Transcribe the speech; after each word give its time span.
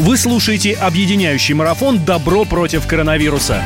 Вы 0.00 0.16
слушаете 0.16 0.72
объединяющий 0.72 1.52
марафон 1.52 2.02
«Добро 2.02 2.46
против 2.46 2.86
коронавируса». 2.86 3.62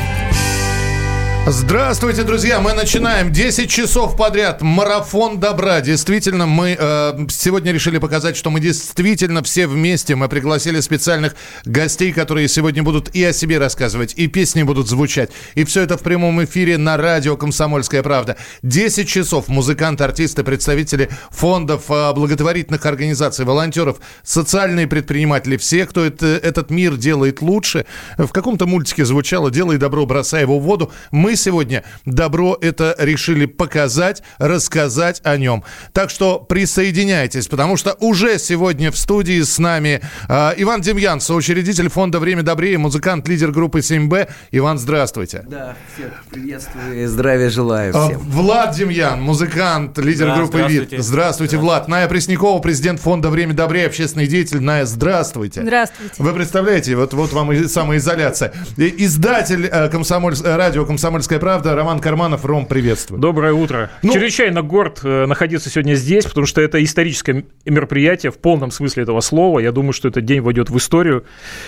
Здравствуйте, 1.47 2.23
друзья! 2.23 2.59
Мы 2.59 2.73
начинаем 2.73 3.31
10 3.31 3.69
часов 3.69 4.17
подряд. 4.17 4.63
Марафон 4.63 5.39
добра. 5.39 5.83
Действительно, 5.83 6.47
мы 6.47 6.75
э, 6.79 7.27
сегодня 7.29 7.71
решили 7.71 7.99
показать, 7.99 8.35
что 8.35 8.49
мы 8.49 8.61
действительно 8.61 9.43
все 9.43 9.67
вместе. 9.67 10.15
Мы 10.15 10.31
пригласили 10.31 10.81
специальных 10.81 11.37
гостей, 11.67 12.15
которые 12.15 12.49
сегодня 12.49 12.83
будут 12.83 13.15
и 13.15 13.23
о 13.23 13.35
себе 13.35 13.59
рассказывать, 13.59 14.15
и 14.17 14.27
песни 14.27 14.63
будут 14.63 14.89
звучать. 14.89 15.33
И 15.55 15.65
все 15.65 15.83
это 15.83 15.99
в 15.99 16.01
прямом 16.01 16.43
эфире 16.45 16.79
на 16.79 16.97
радио 16.97 17.37
«Комсомольская 17.37 18.03
правда». 18.03 18.39
10 18.63 19.07
часов 19.07 19.49
музыканты, 19.49 20.03
артисты, 20.05 20.45
представители 20.45 21.11
фондов, 21.31 21.91
э, 21.91 22.15
благотворительных 22.15 22.87
организаций, 22.87 23.45
волонтеров, 23.45 23.99
социальные 24.23 24.87
предприниматели, 24.87 25.59
все, 25.59 25.85
кто 25.85 26.07
это, 26.07 26.25
этот 26.25 26.71
мир 26.71 26.97
делает 26.97 27.43
лучше. 27.43 27.85
В 28.17 28.29
каком-то 28.29 28.65
мультике 28.65 29.05
звучало 29.05 29.51
«Делай 29.51 29.77
добро, 29.77 30.07
бросай 30.07 30.41
его 30.41 30.59
в 30.59 30.63
воду». 30.63 30.91
Мы 31.11 31.34
сегодня 31.37 31.85
добро 32.05 32.57
это 32.61 32.95
решили 32.99 33.47
показать, 33.47 34.23
рассказать 34.39 35.21
о 35.25 35.37
нем. 35.37 35.65
Так 35.93 36.11
что 36.11 36.39
присоединяйтесь, 36.39 37.47
потому 37.49 37.77
что 37.77 37.97
уже 38.01 38.39
сегодня 38.39 38.91
в 38.91 38.97
студии 38.99 39.41
с 39.43 39.59
нами 39.59 40.01
э, 40.29 40.53
Иван 40.59 40.81
Демьян, 40.81 41.21
соучредитель 41.21 41.89
фонда 41.89 42.19
«Время 42.21 42.43
добрее», 42.43 42.79
музыкант, 42.79 43.27
лидер 43.29 43.51
группы 43.53 43.81
7Б. 43.81 44.29
Иван, 44.51 44.79
здравствуйте. 44.79 45.45
Да, 45.49 45.77
всех 45.95 46.25
приветствую 46.31 47.03
и 47.03 47.07
здравия 47.07 47.51
желаю 47.51 47.97
А, 47.97 48.07
всем. 48.09 48.19
Влад 48.21 48.75
Демьян, 48.77 49.21
музыкант, 49.23 49.99
лидер 49.99 50.27
Да, 50.27 50.37
группы 50.37 50.59
ВИД. 50.59 50.69
здравствуйте. 50.69 51.03
Здравствуйте, 51.03 51.57
Влад. 51.59 51.89
Ная 51.89 52.09
Преснякова, 52.09 52.61
президент 52.61 53.01
фонда 53.01 53.31
«Время 53.31 53.55
добрее», 53.55 53.87
общественный 53.87 54.27
деятель. 54.27 54.61
Ная, 54.61 54.85
здравствуйте. 54.85 55.63
Здравствуйте. 55.63 56.15
Вы 56.19 56.33
представляете, 56.33 56.97
вот, 56.97 57.15
вот 57.15 57.33
вам 57.33 57.53
и 57.53 57.67
самоизоляция. 57.67 58.53
И- 58.77 59.05
Издатель 59.05 59.67
э, 59.67 59.89
комсомоль... 59.89 60.35
э, 60.43 60.57
радио 60.57 60.85
«Комсомольская 60.85 61.24
правда» 61.29 61.75
Роман 61.75 62.01
Карманов. 62.01 62.45
Ром, 62.45 62.67
приветствую. 62.67 63.21
Доброе 63.21 63.53
утро. 63.53 63.91
Ну- 64.03 64.13
Чрезвычайно 64.13 64.63
горд 64.63 65.01
э, 65.03 65.27
находиться 65.27 65.71
сегодня 65.71 65.95
здесь, 65.95 66.25
потому 66.25 66.47
что 66.47 66.61
это 66.61 66.83
историческое 66.83 67.45
мероприятие 67.65 68.33
в 68.33 68.39
полном 68.39 68.71
смысле 68.71 69.03
этого 69.05 69.21
слова. 69.21 69.59
Я 69.59 69.73
думаю, 69.73 69.93
что 69.93 70.09
этот 70.09 70.25
день 70.25 70.41
войдет 70.41 70.71
в 70.71 70.77
историю. 70.77 71.25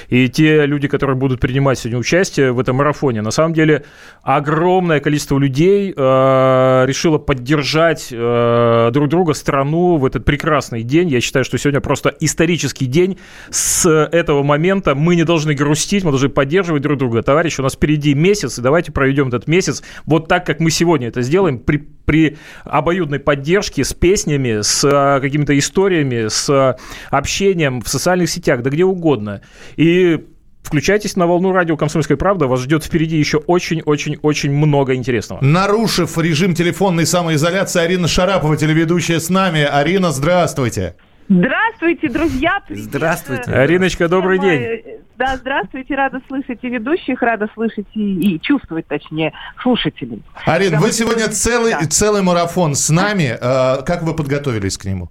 И 0.09 0.29
те 0.29 0.67
люди, 0.67 0.89
которые 0.89 1.17
будут 1.17 1.41
принимать 1.41 1.79
сегодня 1.79 1.99
участие 1.99 2.53
в 2.53 2.61
этом 2.61 2.77
марафоне, 2.77 3.23
на 3.23 3.31
самом 3.31 3.55
деле 3.55 3.85
огромное 4.23 5.01
количество 5.01 5.39
людей 5.39 5.93
э, 5.97 6.85
решило 6.87 7.19
поддержать 7.19 8.09
э, 8.11 8.91
друг 8.93 9.09
друга, 9.09 9.33
страну 9.35 9.97
в 9.97 10.05
этот 10.05 10.25
прекрасный 10.25 10.83
день. 10.83 11.09
Я 11.09 11.21
считаю, 11.21 11.45
что 11.45 11.59
сегодня 11.59 11.81
просто 11.81 12.15
исторический 12.21 12.87
день. 12.87 13.19
С 13.51 13.89
этого 13.89 14.43
момента 14.43 14.95
мы 14.95 15.17
не 15.17 15.25
должны 15.25 15.55
грустить, 15.55 16.05
мы 16.05 16.11
должны 16.11 16.29
поддерживать 16.29 16.83
друг 16.83 16.99
друга. 16.99 17.23
Товарищи, 17.23 17.61
у 17.61 17.65
нас 17.65 17.75
впереди 17.75 18.15
месяц, 18.15 18.59
и 18.59 18.63
давайте 18.63 18.93
проведем 18.93 19.29
этот 19.29 19.46
месяц 19.49 19.83
вот 20.05 20.29
так, 20.29 20.47
как 20.47 20.61
мы 20.61 20.71
сегодня 20.71 21.09
это 21.09 21.23
сделаем, 21.23 21.59
при, 21.59 21.79
при 21.79 22.39
обоюдной 22.65 23.19
поддержке, 23.19 23.85
с 23.85 23.93
песнями, 23.93 24.63
с 24.63 24.85
а, 24.85 25.21
какими-то 25.21 25.57
историями, 25.59 26.29
с 26.29 26.49
а, 26.51 26.77
общением 27.11 27.81
в 27.81 27.89
социальных 27.89 28.31
сетях, 28.31 28.63
да 28.63 28.71
где 28.71 28.85
угодно. 28.85 29.43
И 29.77 30.25
Включайтесь 30.67 31.15
на 31.15 31.29
волну 31.29 31.53
радио 31.53 31.77
«Комсомольская 31.77 32.17
правда». 32.17 32.49
Вас 32.49 32.63
ждет 32.63 32.83
впереди 32.83 33.17
еще 33.17 33.39
очень-очень-очень 33.39 34.51
много 34.51 34.97
интересного. 34.97 35.39
Нарушив 35.41 36.19
режим 36.19 36.57
телефонной 36.57 37.07
самоизоляции, 37.07 37.81
Арина 37.81 38.09
Шарапова, 38.09 38.57
телеведущая 38.57 39.21
с 39.21 39.29
нами. 39.29 39.63
Арина, 39.63 40.11
здравствуйте. 40.11 40.97
Здравствуйте, 41.29 42.09
друзья! 42.09 42.61
Привет. 42.67 42.85
Здравствуйте. 42.85 43.51
Ариночка, 43.53 44.09
добрый 44.09 44.39
Всем, 44.39 44.49
день. 44.51 44.63
э, 44.63 44.99
Да, 45.19 45.37
здравствуйте, 45.37 45.95
рада 45.97 46.21
слышать 46.29 46.61
и 46.63 46.69
ведущих, 46.69 47.21
рада 47.21 47.49
слышать 47.55 47.87
и, 47.95 48.35
и 48.37 48.41
чувствовать, 48.41 48.87
точнее, 48.87 49.33
слушателей. 49.61 50.23
Арин, 50.45 50.67
Потому 50.71 50.87
вы 50.87 50.93
сегодня 50.93 51.29
целый, 51.29 51.73
Да. 51.73 51.81
целый 51.87 52.23
марафон 52.23 52.75
с 52.77 52.91
нами. 52.91 53.37
Э, 53.41 53.83
Как 53.85 54.03
вы 54.03 54.15
подготовились 54.15 54.79
к 54.79 54.85
нему? 54.85 55.09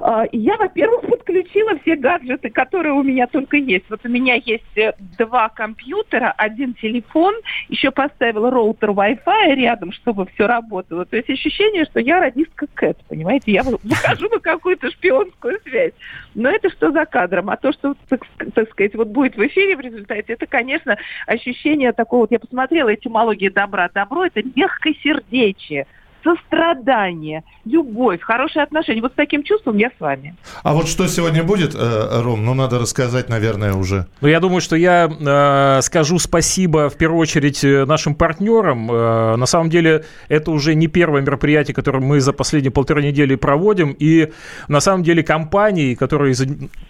А, 0.00 0.24
Я, 0.32 0.56
во-первых, 0.56 1.02
подключила 1.02 1.78
все 1.80 1.96
гаджеты, 1.96 2.50
которые 2.50 2.92
у 2.92 3.02
меня 3.02 3.26
только 3.26 3.56
есть. 3.56 3.84
Вот 3.88 4.00
у 4.04 4.08
меня 4.08 4.34
есть 4.34 4.76
э, 4.76 4.92
два 5.18 5.48
компьютера, 5.48 6.32
один 6.36 6.74
телефон, 6.74 7.34
еще 7.68 7.90
поставила 7.90 8.50
роутер 8.50 8.90
Wi-Fi 8.90 9.54
рядом, 9.54 9.92
чтобы 9.92 10.26
все 10.34 10.46
работало. 10.46 11.04
То 11.04 11.16
есть 11.16 11.30
ощущение, 11.30 11.84
что 11.84 12.00
я 12.00 12.20
радистка 12.20 12.66
Кэт, 12.74 12.98
понимаете? 13.08 13.52
Я 13.52 13.62
вы- 13.62 13.78
выхожу 13.82 14.28
на 14.28 14.38
какую-то 14.38 14.90
шпионскую 14.90 15.58
связь. 15.62 15.92
Но 16.34 16.50
это 16.50 16.70
что 16.70 16.90
за 16.90 17.04
кадром? 17.06 17.50
А 17.50 17.56
то, 17.56 17.72
что, 17.72 17.94
так, 18.08 18.22
так 18.54 18.70
сказать, 18.70 18.94
вот 18.94 19.08
будет 19.08 19.36
в 19.36 19.46
эфире 19.46 19.76
в 19.76 19.80
результате, 19.80 20.34
это, 20.34 20.46
конечно, 20.46 20.96
ощущение 21.26 21.92
такого, 21.92 22.22
вот 22.22 22.32
я 22.32 22.38
посмотрела 22.38 22.94
этимология 22.94 23.50
добра. 23.50 23.88
Добро– 23.92 24.24
это 24.26 24.42
мягкосердечие, 24.54 25.86
сострадание, 26.24 27.44
любовь, 27.64 28.20
хорошие 28.22 28.62
отношения. 28.62 29.00
Вот 29.02 29.12
с 29.12 29.14
таким 29.14 29.42
чувством 29.42 29.76
я 29.76 29.90
с 29.96 30.00
вами. 30.00 30.34
А 30.62 30.74
вот 30.74 30.88
что 30.88 31.06
сегодня 31.06 31.44
будет, 31.44 31.74
э, 31.74 32.22
Ром? 32.22 32.44
Ну, 32.44 32.54
надо 32.54 32.78
рассказать, 32.78 33.28
наверное, 33.28 33.74
уже. 33.74 34.06
Ну, 34.20 34.28
я 34.28 34.40
думаю, 34.40 34.60
что 34.60 34.76
я 34.76 35.08
э, 35.08 35.82
скажу 35.82 36.18
спасибо 36.18 36.88
в 36.88 36.96
первую 36.96 37.20
очередь 37.20 37.62
э, 37.62 37.84
нашим 37.84 38.14
партнерам. 38.14 38.90
Э, 38.90 39.36
на 39.36 39.46
самом 39.46 39.70
деле, 39.70 40.04
это 40.28 40.50
уже 40.50 40.74
не 40.74 40.86
первое 40.88 41.20
мероприятие, 41.22 41.74
которое 41.74 42.00
мы 42.00 42.20
за 42.20 42.32
последние 42.32 42.72
полторы 42.72 43.02
недели 43.02 43.34
проводим. 43.34 43.94
И 43.98 44.32
на 44.68 44.80
самом 44.80 45.02
деле 45.02 45.22
компании, 45.22 45.94
которые 45.94 46.34
за- 46.34 46.46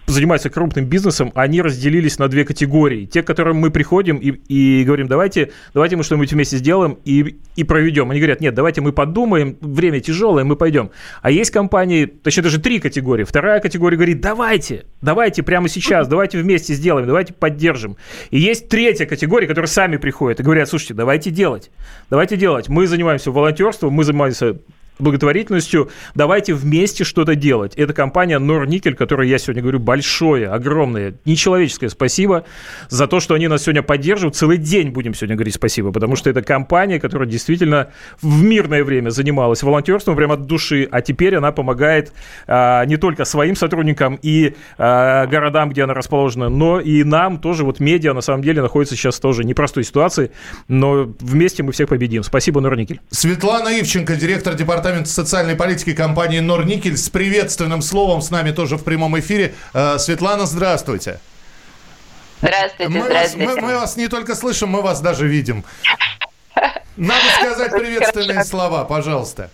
занимаются 0.06 0.50
крупным 0.50 0.86
бизнесом, 0.86 1.32
они 1.34 1.60
разделились 1.60 2.18
на 2.18 2.28
две 2.28 2.44
категории. 2.44 3.06
Те, 3.06 3.22
к 3.22 3.26
которым 3.26 3.56
мы 3.56 3.70
приходим 3.70 4.16
и, 4.18 4.30
и 4.30 4.84
говорим, 4.84 5.08
давайте, 5.08 5.50
давайте 5.74 5.96
мы 5.96 6.04
что-нибудь 6.04 6.32
вместе 6.32 6.58
сделаем 6.58 6.98
и, 7.04 7.36
и 7.56 7.64
проведем. 7.64 8.10
Они 8.10 8.20
говорят, 8.20 8.40
нет, 8.40 8.54
давайте 8.54 8.80
мы 8.80 8.92
подумаем, 8.92 9.23
время 9.26 10.00
тяжелое, 10.00 10.44
мы 10.44 10.56
пойдем. 10.56 10.90
А 11.22 11.30
есть 11.30 11.50
компании, 11.50 12.06
точнее 12.06 12.44
даже 12.44 12.60
три 12.60 12.78
категории. 12.78 13.24
Вторая 13.24 13.60
категория 13.60 13.96
говорит, 13.96 14.20
давайте, 14.20 14.84
давайте 15.00 15.42
прямо 15.42 15.68
сейчас, 15.68 16.08
давайте 16.08 16.38
вместе 16.38 16.74
сделаем, 16.74 17.06
давайте 17.06 17.32
поддержим. 17.32 17.96
И 18.30 18.38
есть 18.38 18.68
третья 18.68 19.06
категория, 19.06 19.46
которые 19.46 19.68
сами 19.68 19.96
приходят 19.96 20.40
и 20.40 20.42
говорят, 20.42 20.68
слушайте, 20.68 20.94
давайте 20.94 21.30
делать, 21.30 21.70
давайте 22.10 22.36
делать. 22.36 22.68
Мы 22.68 22.86
занимаемся 22.86 23.30
волонтерством, 23.30 23.92
мы 23.92 24.04
занимаемся 24.04 24.56
благотворительностью, 24.98 25.90
давайте 26.14 26.54
вместе 26.54 27.04
что-то 27.04 27.34
делать. 27.34 27.74
Это 27.74 27.92
компания 27.92 28.38
Норникель, 28.38 28.94
которой 28.94 29.28
я 29.28 29.38
сегодня 29.38 29.62
говорю 29.62 29.80
большое, 29.80 30.48
огромное, 30.48 31.14
нечеловеческое 31.24 31.90
спасибо 31.90 32.44
за 32.88 33.06
то, 33.06 33.20
что 33.20 33.34
они 33.34 33.48
нас 33.48 33.62
сегодня 33.62 33.82
поддерживают. 33.82 34.36
Целый 34.36 34.58
день 34.58 34.90
будем 34.90 35.14
сегодня 35.14 35.36
говорить 35.36 35.54
спасибо, 35.54 35.90
потому 35.92 36.16
что 36.16 36.30
это 36.30 36.42
компания, 36.42 37.00
которая 37.00 37.28
действительно 37.28 37.88
в 38.22 38.42
мирное 38.42 38.84
время 38.84 39.10
занималась 39.10 39.62
волонтерством 39.62 40.16
прямо 40.16 40.34
от 40.34 40.46
души, 40.46 40.88
а 40.90 41.00
теперь 41.00 41.34
она 41.36 41.50
помогает 41.50 42.12
а, 42.46 42.84
не 42.84 42.96
только 42.96 43.24
своим 43.24 43.56
сотрудникам 43.56 44.18
и 44.22 44.54
а, 44.78 45.26
городам, 45.26 45.70
где 45.70 45.84
она 45.84 45.94
расположена, 45.94 46.48
но 46.48 46.80
и 46.80 47.02
нам 47.02 47.38
тоже, 47.38 47.64
вот 47.64 47.80
медиа 47.80 48.12
на 48.12 48.20
самом 48.20 48.42
деле 48.42 48.62
находится 48.62 48.94
сейчас 48.94 49.18
тоже 49.18 49.44
непростой 49.44 49.82
ситуации, 49.82 50.30
но 50.68 51.12
вместе 51.20 51.62
мы 51.62 51.72
всех 51.72 51.88
победим. 51.88 52.22
Спасибо, 52.22 52.60
Норникель. 52.60 53.00
Светлана 53.10 53.68
Ивченко, 53.80 54.14
директор 54.16 54.54
департамента 54.54 54.83
социальной 55.06 55.56
политики 55.56 55.94
компании 55.94 56.40
«Норникель» 56.40 56.96
с 56.96 57.08
приветственным 57.08 57.80
словом 57.82 58.20
с 58.20 58.30
нами 58.30 58.50
тоже 58.50 58.76
в 58.76 58.84
прямом 58.84 59.18
эфире. 59.18 59.54
Э, 59.72 59.98
Светлана, 59.98 60.46
здравствуйте. 60.46 61.20
Здравствуйте, 62.42 62.88
Мы 62.90 62.98
вас, 63.00 63.08
здравствуйте. 63.08 63.46
мы- 63.46 63.60
мы 63.60 63.74
вас 63.74 63.96
не 63.96 64.08
только 64.08 64.34
слышим, 64.34 64.68
мы 64.68 64.82
вас 64.82 65.00
даже 65.00 65.26
видим. 65.26 65.64
Надо 66.96 67.24
сказать 67.40 67.70
приветственные 67.72 68.28
хорошо. 68.34 68.50
слова, 68.50 68.84
пожалуйста. 68.84 69.50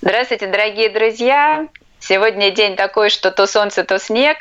Здравствуйте, 0.00 0.46
дорогие 0.48 0.88
друзья. 0.90 1.66
Сегодня 2.02 2.50
день 2.50 2.74
такой, 2.74 3.10
что 3.10 3.30
то 3.30 3.46
солнце, 3.46 3.84
то 3.84 4.00
снег. 4.00 4.38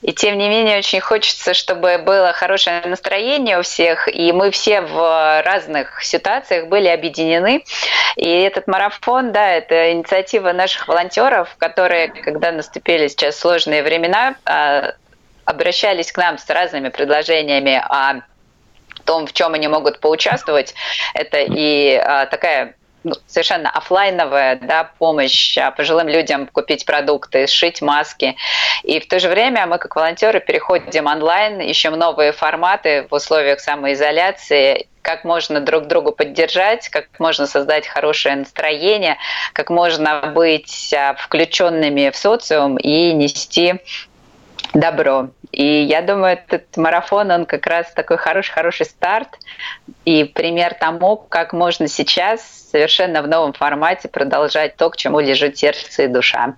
И 0.00 0.14
тем 0.14 0.38
не 0.38 0.48
менее 0.48 0.78
очень 0.78 1.00
хочется, 1.00 1.52
чтобы 1.52 1.98
было 1.98 2.32
хорошее 2.32 2.80
настроение 2.86 3.58
у 3.58 3.62
всех. 3.62 4.08
И 4.08 4.32
мы 4.32 4.50
все 4.50 4.80
в 4.80 5.42
разных 5.44 6.02
ситуациях 6.02 6.68
были 6.68 6.88
объединены. 6.88 7.62
И 8.16 8.26
этот 8.26 8.66
марафон, 8.68 9.32
да, 9.32 9.50
это 9.50 9.92
инициатива 9.92 10.52
наших 10.52 10.88
волонтеров, 10.88 11.54
которые, 11.58 12.08
когда 12.08 12.52
наступили 12.52 13.08
сейчас 13.08 13.38
сложные 13.38 13.82
времена, 13.82 14.36
а, 14.46 14.94
обращались 15.44 16.10
к 16.10 16.16
нам 16.16 16.38
с 16.38 16.48
разными 16.48 16.88
предложениями 16.88 17.82
о 17.86 18.22
том, 19.04 19.26
в 19.26 19.34
чем 19.34 19.52
они 19.52 19.68
могут 19.68 20.00
поучаствовать. 20.00 20.74
Это 21.12 21.38
и 21.38 21.96
а, 21.96 22.24
такая 22.24 22.76
ну, 23.04 23.14
совершенно 23.26 23.70
офлайновая 23.70 24.56
да, 24.56 24.90
помощь 24.98 25.56
а, 25.58 25.70
пожилым 25.70 26.08
людям 26.08 26.46
купить 26.46 26.84
продукты, 26.84 27.46
сшить 27.46 27.82
маски. 27.82 28.36
И 28.82 28.98
в 28.98 29.06
то 29.06 29.20
же 29.20 29.28
время 29.28 29.66
мы, 29.66 29.78
как 29.78 29.94
волонтеры, 29.94 30.40
переходим 30.40 31.06
онлайн, 31.06 31.60
ищем 31.60 31.92
новые 31.92 32.32
форматы 32.32 33.06
в 33.08 33.14
условиях 33.14 33.60
самоизоляции, 33.60 34.88
как 35.02 35.24
можно 35.24 35.60
друг 35.60 35.86
другу 35.86 36.12
поддержать, 36.12 36.88
как 36.88 37.06
можно 37.18 37.46
создать 37.46 37.86
хорошее 37.86 38.36
настроение, 38.36 39.18
как 39.52 39.68
можно 39.68 40.32
быть 40.34 40.92
а, 40.94 41.14
включенными 41.14 42.10
в 42.10 42.16
социум 42.16 42.78
и 42.78 43.12
нести 43.12 43.74
добро. 44.72 45.28
И 45.54 45.82
я 45.82 46.02
думаю, 46.02 46.32
этот 46.32 46.76
марафон, 46.76 47.30
он 47.30 47.46
как 47.46 47.66
раз 47.66 47.92
такой 47.92 48.16
хороший-хороший 48.16 48.86
старт 48.86 49.28
и 50.04 50.24
пример 50.24 50.74
тому, 50.74 51.16
как 51.16 51.52
можно 51.52 51.86
сейчас 51.86 52.42
совершенно 52.72 53.22
в 53.22 53.28
новом 53.28 53.52
формате 53.52 54.08
продолжать 54.08 54.76
то, 54.76 54.90
к 54.90 54.96
чему 54.96 55.20
лежит 55.20 55.56
сердце 55.56 56.04
и 56.04 56.08
душа. 56.08 56.56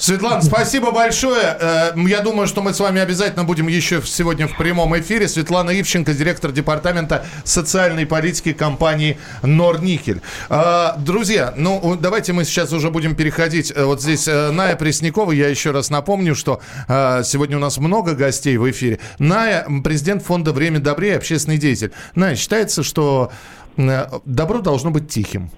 Светлана, 0.00 0.40
спасибо 0.40 0.92
большое. 0.92 1.56
Э, 1.60 1.92
я 1.94 2.20
думаю, 2.22 2.48
что 2.48 2.62
мы 2.62 2.72
с 2.72 2.80
вами 2.80 3.02
обязательно 3.02 3.44
будем 3.44 3.68
еще 3.68 4.00
сегодня 4.02 4.48
в 4.48 4.56
прямом 4.56 4.98
эфире. 4.98 5.28
Светлана 5.28 5.78
Ивченко, 5.78 6.14
директор 6.14 6.52
департамента 6.52 7.26
социальной 7.44 8.06
политики 8.06 8.54
компании 8.54 9.18
Норникель. 9.42 10.22
Э, 10.48 10.92
друзья, 10.96 11.52
ну 11.54 11.98
давайте 12.00 12.32
мы 12.32 12.44
сейчас 12.46 12.72
уже 12.72 12.90
будем 12.90 13.14
переходить. 13.14 13.72
Э, 13.76 13.84
вот 13.84 14.00
здесь 14.00 14.26
Ная 14.26 14.74
Преснякова, 14.74 15.32
я 15.32 15.48
еще 15.48 15.70
раз 15.70 15.90
напомню, 15.90 16.34
что 16.34 16.60
сегодня 16.88 17.58
у 17.58 17.60
нас 17.60 17.76
много 17.78 18.14
гостей 18.14 18.56
в 18.56 18.70
эфире. 18.70 19.00
Ная, 19.18 19.66
президент 19.84 20.22
фонда 20.22 20.52
«Время 20.52 20.78
добрее», 20.80 21.16
общественный 21.16 21.58
деятель. 21.58 21.92
Ная, 22.14 22.36
считается, 22.36 22.82
что 22.82 23.30
добро 23.76 24.60
должно 24.60 24.90
быть 24.90 25.08
тихим. 25.08 25.50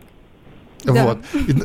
Да. 0.84 1.04
Вот. 1.04 1.18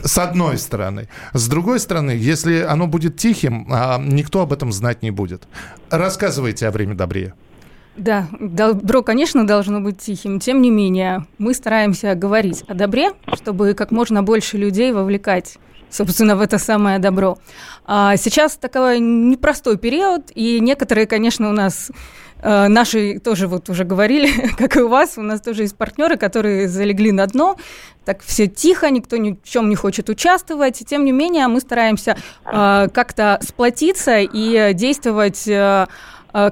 С 0.04 0.18
одной 0.18 0.58
стороны. 0.58 1.10
С 1.34 1.48
другой 1.48 1.80
стороны, 1.80 2.12
если 2.12 2.62
оно 2.62 2.88
будет 2.88 3.18
тихим, 3.18 3.68
а 3.72 4.00
никто 4.00 4.42
об 4.42 4.54
этом 4.54 4.72
знать 4.72 5.02
не 5.04 5.12
будет. 5.12 5.48
Рассказывайте 5.90 6.68
о 6.68 6.72
время 6.72 6.96
добрее. 6.96 7.34
Да, 7.96 8.28
добро, 8.40 9.02
конечно, 9.02 9.48
должно 9.48 9.82
быть 9.82 9.98
тихим. 9.98 10.40
Тем 10.40 10.62
не 10.62 10.70
менее, 10.70 11.26
мы 11.40 11.56
стараемся 11.56 12.14
говорить 12.14 12.64
о 12.68 12.76
добре, 12.76 13.12
чтобы 13.34 13.74
как 13.74 13.92
можно 13.92 14.22
больше 14.22 14.58
людей 14.58 14.92
вовлекать 14.92 15.58
собственно, 15.90 16.36
в 16.36 16.42
это 16.42 16.58
самое 16.58 17.00
добро. 17.00 17.38
А 17.86 18.18
сейчас 18.18 18.58
такой 18.58 19.00
непростой 19.00 19.78
период, 19.78 20.32
и 20.36 20.60
некоторые, 20.60 21.08
конечно, 21.08 21.50
у 21.50 21.54
нас 21.54 21.92
наши 22.44 23.20
тоже 23.20 23.48
вот 23.48 23.70
уже 23.70 23.84
говорили, 23.84 24.30
как 24.58 24.78
и 24.78 24.82
у 24.82 24.88
вас, 24.88 25.18
у 25.18 25.22
нас 25.22 25.42
тоже 25.42 25.64
есть 25.64 25.76
партнеры, 25.76 26.18
которые 26.18 26.68
залегли 26.68 27.12
на 27.12 27.26
дно, 27.28 27.58
так 28.06 28.22
все 28.22 28.48
тихо, 28.48 28.90
никто 28.90 29.18
ни 29.18 29.32
в 29.32 29.44
чем 29.44 29.70
не 29.70 29.76
хочет 29.76 30.10
участвовать. 30.10 30.82
Тем 30.88 31.04
не 31.04 31.12
менее, 31.12 31.48
мы 31.48 31.60
стараемся 31.60 32.16
э, 32.46 32.88
как-то 32.94 33.40
сплотиться 33.42 34.20
и 34.20 34.74
действовать 34.74 35.48
э, 35.48 35.68
Э, 35.68 35.88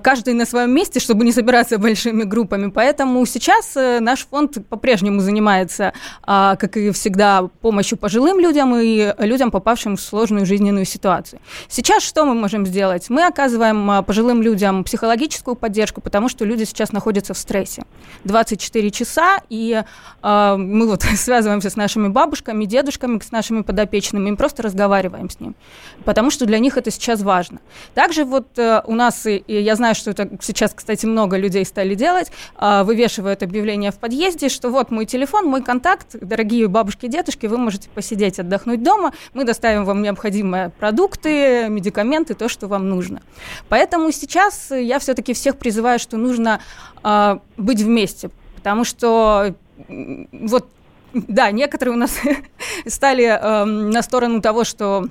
каждый 0.02 0.34
на 0.34 0.46
своем 0.46 0.72
месте, 0.72 1.00
чтобы 1.00 1.26
не 1.26 1.32
собираться 1.32 1.78
большими 1.86 2.24
группами. 2.24 2.70
Поэтому 2.70 3.26
сейчас 3.26 3.76
э, 3.76 4.00
наш 4.00 4.26
фонд 4.26 4.68
по-прежнему 4.70 5.20
занимается, 5.20 5.94
а, 6.24 6.56
как 6.56 6.78
и 6.78 6.92
всегда, 6.92 7.50
помощью 7.62 7.98
пожилым 7.98 8.40
людям 8.40 8.76
и 8.76 9.14
людям, 9.20 9.52
попавшим 9.52 9.96
в 9.96 10.02
сложную 10.02 10.46
жизненную 10.46 10.86
ситуацию. 10.86 11.40
Сейчас 11.68 12.04
что 12.04 12.26
мы 12.26 12.34
можем 12.34 12.66
сделать? 12.66 13.10
Мы 13.10 13.26
оказываем 13.26 13.90
а, 13.92 14.02
пожилым 14.02 14.42
людям 14.42 14.84
психологическую 14.84 15.56
поддержку, 15.56 16.02
потому 16.02 16.30
что 16.30 16.46
люди 16.46 16.64
сейчас 16.64 16.92
находятся 16.92 17.34
в 17.34 17.38
стрессе. 17.38 17.84
24 18.24 18.92
часа, 18.92 19.40
и 19.50 19.84
а, 20.22 20.58
мы 20.58 20.88
вот 20.88 21.04
связываемся 21.16 21.70
с 21.70 21.76
нашими 21.76 22.08
бабушками, 22.08 22.66
дедушками, 22.66 23.20
с 23.20 23.32
нашими 23.32 23.62
подопечными, 23.62 24.30
и 24.30 24.36
просто 24.36 24.64
разговариваем 24.64 25.30
с 25.30 25.40
ним, 25.40 25.56
потому 26.04 26.32
что 26.32 26.46
для 26.46 26.60
них 26.60 26.78
это 26.78 26.92
сейчас 26.92 27.22
важно. 27.22 27.60
Также 27.94 28.26
вот 28.26 28.58
э, 28.58 28.82
у 28.86 28.96
нас, 28.96 29.26
и 29.26 29.44
знаю, 29.76 29.96
что 29.96 30.12
это 30.12 30.30
сейчас, 30.42 30.74
кстати, 30.74 31.06
много 31.06 31.38
людей 31.38 31.66
стали 31.66 31.96
делать, 31.96 32.32
а, 32.56 32.84
вывешивают 32.84 33.44
объявление 33.44 33.92
в 33.92 33.96
подъезде, 33.96 34.50
что 34.50 34.70
вот 34.70 34.92
мой 34.92 35.06
телефон, 35.06 35.46
мой 35.46 35.64
контакт, 35.64 36.16
дорогие 36.20 36.68
бабушки, 36.68 37.08
дедушки, 37.08 37.46
вы 37.46 37.58
можете 37.58 37.90
посидеть, 37.90 38.40
отдохнуть 38.40 38.84
дома, 38.84 39.14
мы 39.34 39.44
доставим 39.44 39.86
вам 39.86 40.02
необходимые 40.02 40.70
продукты, 40.70 41.68
медикаменты, 41.70 42.34
то, 42.34 42.50
что 42.50 42.68
вам 42.68 42.90
нужно. 42.90 43.22
Поэтому 43.70 44.12
сейчас 44.12 44.72
я 44.72 45.00
все-таки 45.00 45.34
всех 45.34 45.58
призываю, 45.58 46.00
что 46.00 46.18
нужно 46.18 46.62
э, 47.04 47.40
быть 47.58 47.82
вместе, 47.82 48.30
потому 48.56 48.84
что 48.84 49.56
вот 49.88 50.68
да, 51.14 51.52
некоторые 51.52 51.96
у 51.96 51.98
нас 51.98 52.20
стали 52.88 53.26
э, 53.26 53.66
на 53.66 54.02
сторону 54.02 54.42
того, 54.42 54.64
что 54.64 55.08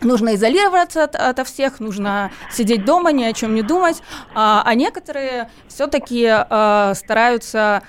нужно 0.00 0.34
изолироваться 0.34 1.04
от, 1.04 1.14
ото 1.14 1.44
всех, 1.44 1.80
нужно 1.80 2.30
сидеть 2.52 2.84
дома, 2.84 3.12
ни 3.12 3.24
о 3.24 3.32
чем 3.32 3.54
не 3.54 3.62
думать, 3.62 4.02
а, 4.34 4.62
а 4.64 4.74
некоторые 4.74 5.50
все-таки 5.68 6.26
а, 6.28 6.94
стараются 6.94 7.82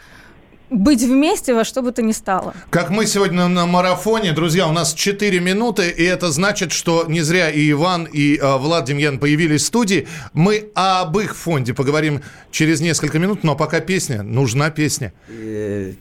быть 0.70 1.02
вместе 1.02 1.54
во 1.54 1.64
что 1.64 1.82
бы 1.82 1.92
то 1.92 2.02
ни 2.02 2.12
стало. 2.12 2.54
Как 2.70 2.90
мы 2.90 3.06
сегодня 3.06 3.48
на 3.48 3.66
марафоне, 3.66 4.34
друзья, 4.34 4.68
у 4.68 4.72
нас 4.72 4.94
4 4.94 5.40
минуты, 5.40 5.90
и 5.90 6.04
это 6.04 6.32
значит, 6.32 6.72
что 6.72 7.06
не 7.08 7.22
зря 7.22 7.50
и 7.50 7.72
Иван, 7.72 8.06
и 8.12 8.38
э, 8.38 8.58
Влад 8.58 8.86
Демьян 8.86 9.20
появились 9.20 9.64
в 9.64 9.66
студии. 9.66 10.08
Мы 10.34 10.70
об 10.76 11.18
их 11.20 11.36
фонде 11.36 11.74
поговорим 11.74 12.22
через 12.52 12.82
несколько 12.82 13.18
минут, 13.18 13.44
но 13.44 13.56
пока 13.56 13.80
песня, 13.80 14.24
нужна 14.24 14.70
песня. 14.70 15.14
Э, 15.30 15.94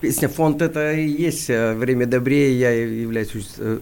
песня 0.00 0.28
«Фонд» 0.28 0.62
это 0.62 0.92
и 0.92 1.06
есть 1.06 1.50
э, 1.50 1.74
«Время 1.74 2.06
добрее», 2.06 2.58
я 2.58 2.70
являюсь 2.70 3.30
э, 3.58 3.80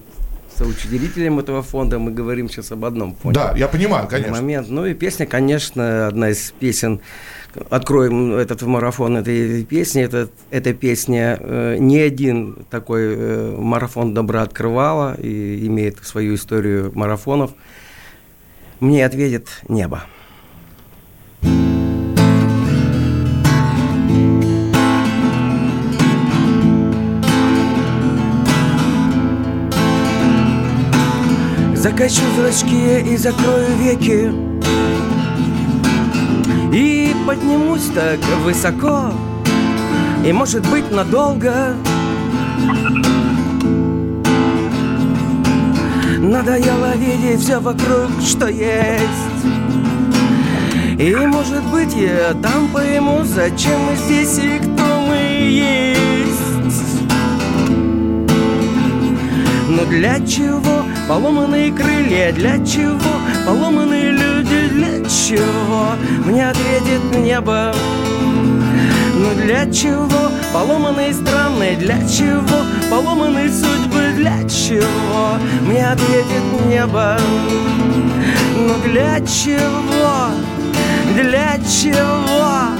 соучредителем 0.56 1.38
этого 1.38 1.62
фонда. 1.62 1.98
Мы 1.98 2.10
говорим 2.10 2.48
сейчас 2.48 2.72
об 2.72 2.84
одном 2.84 3.14
фонде. 3.14 3.38
Да, 3.38 3.54
я 3.56 3.68
понимаю, 3.68 4.08
конечно. 4.08 4.36
Момент. 4.36 4.68
Ну 4.68 4.86
и 4.86 4.94
песня, 4.94 5.26
конечно, 5.26 6.08
одна 6.08 6.30
из 6.30 6.52
песен. 6.58 7.00
Откроем 7.68 8.34
этот 8.34 8.62
марафон 8.62 9.16
этой 9.16 9.64
песни. 9.64 10.02
Это, 10.02 10.28
эта 10.50 10.72
песня 10.74 11.38
э, 11.40 11.76
не 11.78 11.98
один 11.98 12.64
такой 12.70 13.14
э, 13.16 13.56
марафон 13.56 14.14
добра 14.14 14.42
открывала 14.42 15.14
и 15.14 15.66
имеет 15.66 16.04
свою 16.04 16.34
историю 16.34 16.92
марафонов. 16.94 17.52
Мне 18.80 19.04
ответит 19.04 19.48
небо. 19.68 20.04
Закачу 31.80 32.20
зрачки 32.36 33.00
и 33.10 33.16
закрою 33.16 33.74
веки. 33.78 34.30
И 36.74 37.16
поднимусь 37.26 37.88
так 37.94 38.18
высоко. 38.44 39.14
И, 40.22 40.30
может 40.30 40.68
быть, 40.68 40.90
надолго. 40.90 41.74
Надоело 46.18 46.94
видеть 46.98 47.40
все 47.40 47.60
вокруг, 47.60 48.10
что 48.28 48.48
есть. 48.48 49.32
И, 50.98 51.14
может 51.14 51.64
быть, 51.72 51.94
я 51.94 52.34
там 52.42 52.68
пойму, 52.74 53.24
зачем 53.24 53.80
мы 53.88 53.96
здесь 53.96 54.38
и 54.38 54.58
кто 54.58 55.00
мы 55.08 55.16
есть 55.16 56.49
Но 59.70 59.84
для 59.84 60.18
чего 60.26 60.84
Поломанные 61.08 61.72
крылья 61.72 62.32
для 62.32 62.58
чего? 62.66 62.98
Поломанные 63.46 64.10
люди 64.10 64.68
для 64.72 65.08
чего? 65.08 65.92
Мне 66.24 66.48
ответит 66.48 67.16
небо 67.16 67.72
Ну 69.14 69.42
для 69.42 69.70
чего? 69.70 70.30
Поломанные 70.52 71.14
страны 71.14 71.76
для 71.78 71.98
чего? 72.08 72.64
Поломанные 72.90 73.48
судьбы 73.48 74.12
для 74.16 74.42
чего? 74.48 75.38
Мне 75.60 75.86
ответит 75.86 76.66
небо 76.66 77.16
Ну 78.56 78.74
для 78.90 79.20
чего? 79.20 80.30
Для 81.14 81.58
чего? 81.58 82.70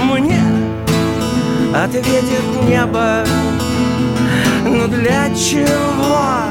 Мне 0.00 0.40
ответит 1.74 2.68
небо 2.68 3.24
чего? 5.34 6.50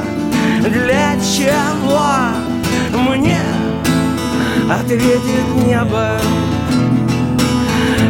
Для 0.61 1.15
чего 1.19 2.09
мне 2.91 3.41
ответит 4.69 5.65
небо? 5.65 6.19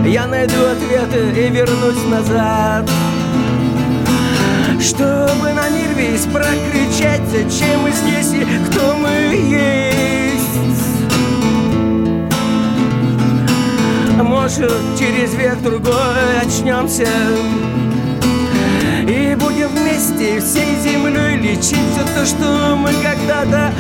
Я 0.05 0.27
найду 0.27 0.55
ответы 0.65 1.29
и 1.39 1.49
вернусь 1.49 2.03
назад 2.09 2.89
Чтобы 4.79 5.53
на 5.53 5.69
мир 5.69 5.93
весь 5.95 6.25
прокричать, 6.25 7.21
зачем 7.29 7.81
мы 7.81 7.91
здесь 7.91 8.33
и 8.33 8.45
кто 8.67 8.95
мы 8.95 9.09
есть 9.09 10.39
Может, 14.23 14.73
через 14.97 15.33
век 15.35 15.61
другой 15.61 16.39
очнемся 16.41 17.07
вместе 20.19 20.39
всей 20.39 20.75
землей 20.81 21.37
лечить 21.37 21.77
все 21.93 22.03
то, 22.13 22.25
что 22.25 22.75
мы 22.75 22.91
когда-то 23.01 23.71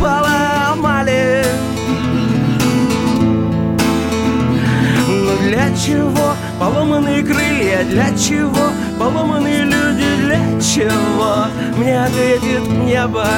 поломали. 0.00 1.44
Но 5.08 5.36
для 5.48 5.70
чего 5.76 6.34
поломанные 6.58 7.22
крылья, 7.22 7.84
для 7.84 8.10
чего 8.16 8.72
поломанные 8.98 9.62
люди, 9.62 10.06
для 10.22 10.60
чего? 10.60 11.46
Мне 11.76 12.04
ответит 12.04 12.68
небо. 12.84 13.28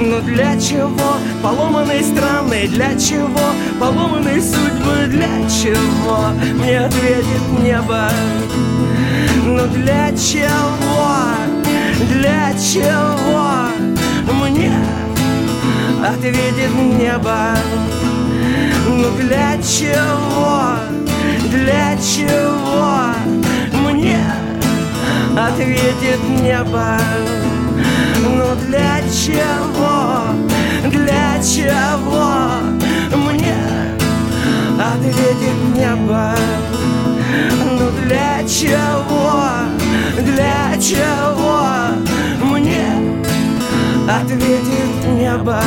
Ну 0.00 0.20
для 0.22 0.58
чего 0.60 1.18
поломанной 1.42 2.02
страны, 2.02 2.68
для 2.68 2.98
чего 2.98 3.52
поломанной 3.80 4.40
судьбы, 4.40 5.06
для 5.08 5.48
чего? 5.48 6.30
Мне 6.54 6.80
ответит 6.80 7.62
небо? 7.62 8.10
Ну 9.58 9.66
для 9.66 10.12
чего, 10.16 11.16
для 12.12 12.52
чего 12.54 13.66
мне 14.32 14.72
ответит 16.00 16.72
небо? 16.96 17.56
Ну 18.86 19.10
для 19.16 19.60
чего, 19.60 20.76
для 21.50 21.96
чего 21.96 23.12
мне 23.72 24.20
ответит 25.36 26.20
небо? 26.40 26.96
Ну 28.22 28.54
для 28.64 29.00
чего, 29.10 30.36
для 30.88 31.42
чего 31.42 32.48
мне 33.10 33.56
ответит 34.78 35.76
небо? 35.76 36.36
Ну 37.28 37.90
для 38.04 38.42
чего, 38.48 39.42
для 40.22 40.80
чего 40.80 41.66
мне 42.42 42.86
ответит 44.08 45.06
небо? 45.14 45.62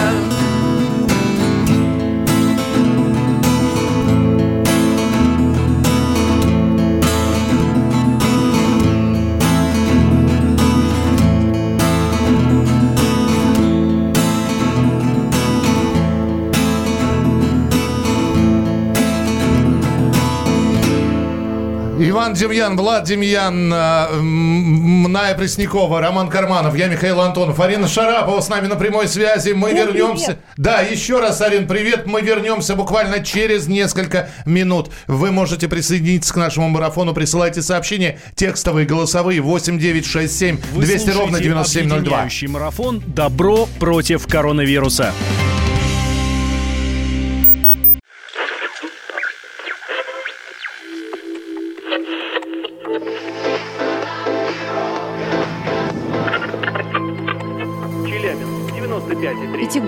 Иван 22.22 22.36
Демьян, 22.36 22.78
Влад 22.78 23.06
Демьян, 23.06 23.74
э, 23.74 24.22
Ная 24.22 25.34
Преснякова, 25.34 26.02
Роман 26.02 26.30
Карманов, 26.30 26.76
я 26.76 26.86
Михаил 26.88 27.20
Антонов, 27.20 27.60
Арина 27.60 27.88
Шарапова 27.88 28.40
с 28.42 28.48
нами 28.48 28.68
на 28.68 28.76
прямой 28.76 29.08
связи. 29.08 29.54
Мы 29.54 29.72
Привет. 29.72 29.88
вернемся. 29.88 30.38
Да, 30.56 30.82
еще 30.82 31.20
раз, 31.20 31.42
Арин, 31.42 31.68
привет. 31.68 32.06
Мы 32.06 32.22
вернемся 32.22 32.76
буквально 32.76 33.24
через 33.24 33.68
несколько 33.68 34.30
минут. 34.46 34.92
Вы 35.08 35.32
можете 35.32 35.68
присоединиться 35.68 36.32
к 36.32 36.38
нашему 36.38 36.70
марафону. 36.70 37.16
Присылайте 37.16 37.64
сообщения 37.64 38.20
текстовые, 38.36 38.86
голосовые 38.86 39.42
8967 39.42 40.60
Вы 40.74 40.86
200 40.86 41.10
ровно 41.10 41.18
слушаете 41.40 41.44
9702. 41.50 41.98
объединяющий 41.98 42.48
марафон 42.50 43.02
«Добро 43.08 43.68
против 43.80 44.28
коронавируса». 44.28 45.12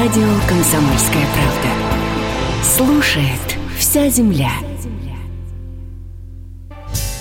Радио 0.00 0.30
«Комсомольская 0.48 1.26
правда». 1.34 2.64
Слушает 2.64 3.58
вся 3.78 4.08
земля. 4.08 4.50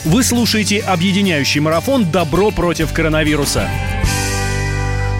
Вы 0.05 0.23
слушаете 0.23 0.79
объединяющий 0.79 1.59
марафон 1.59 2.09
«Добро 2.09 2.51
против 2.51 2.93
коронавируса». 2.93 3.69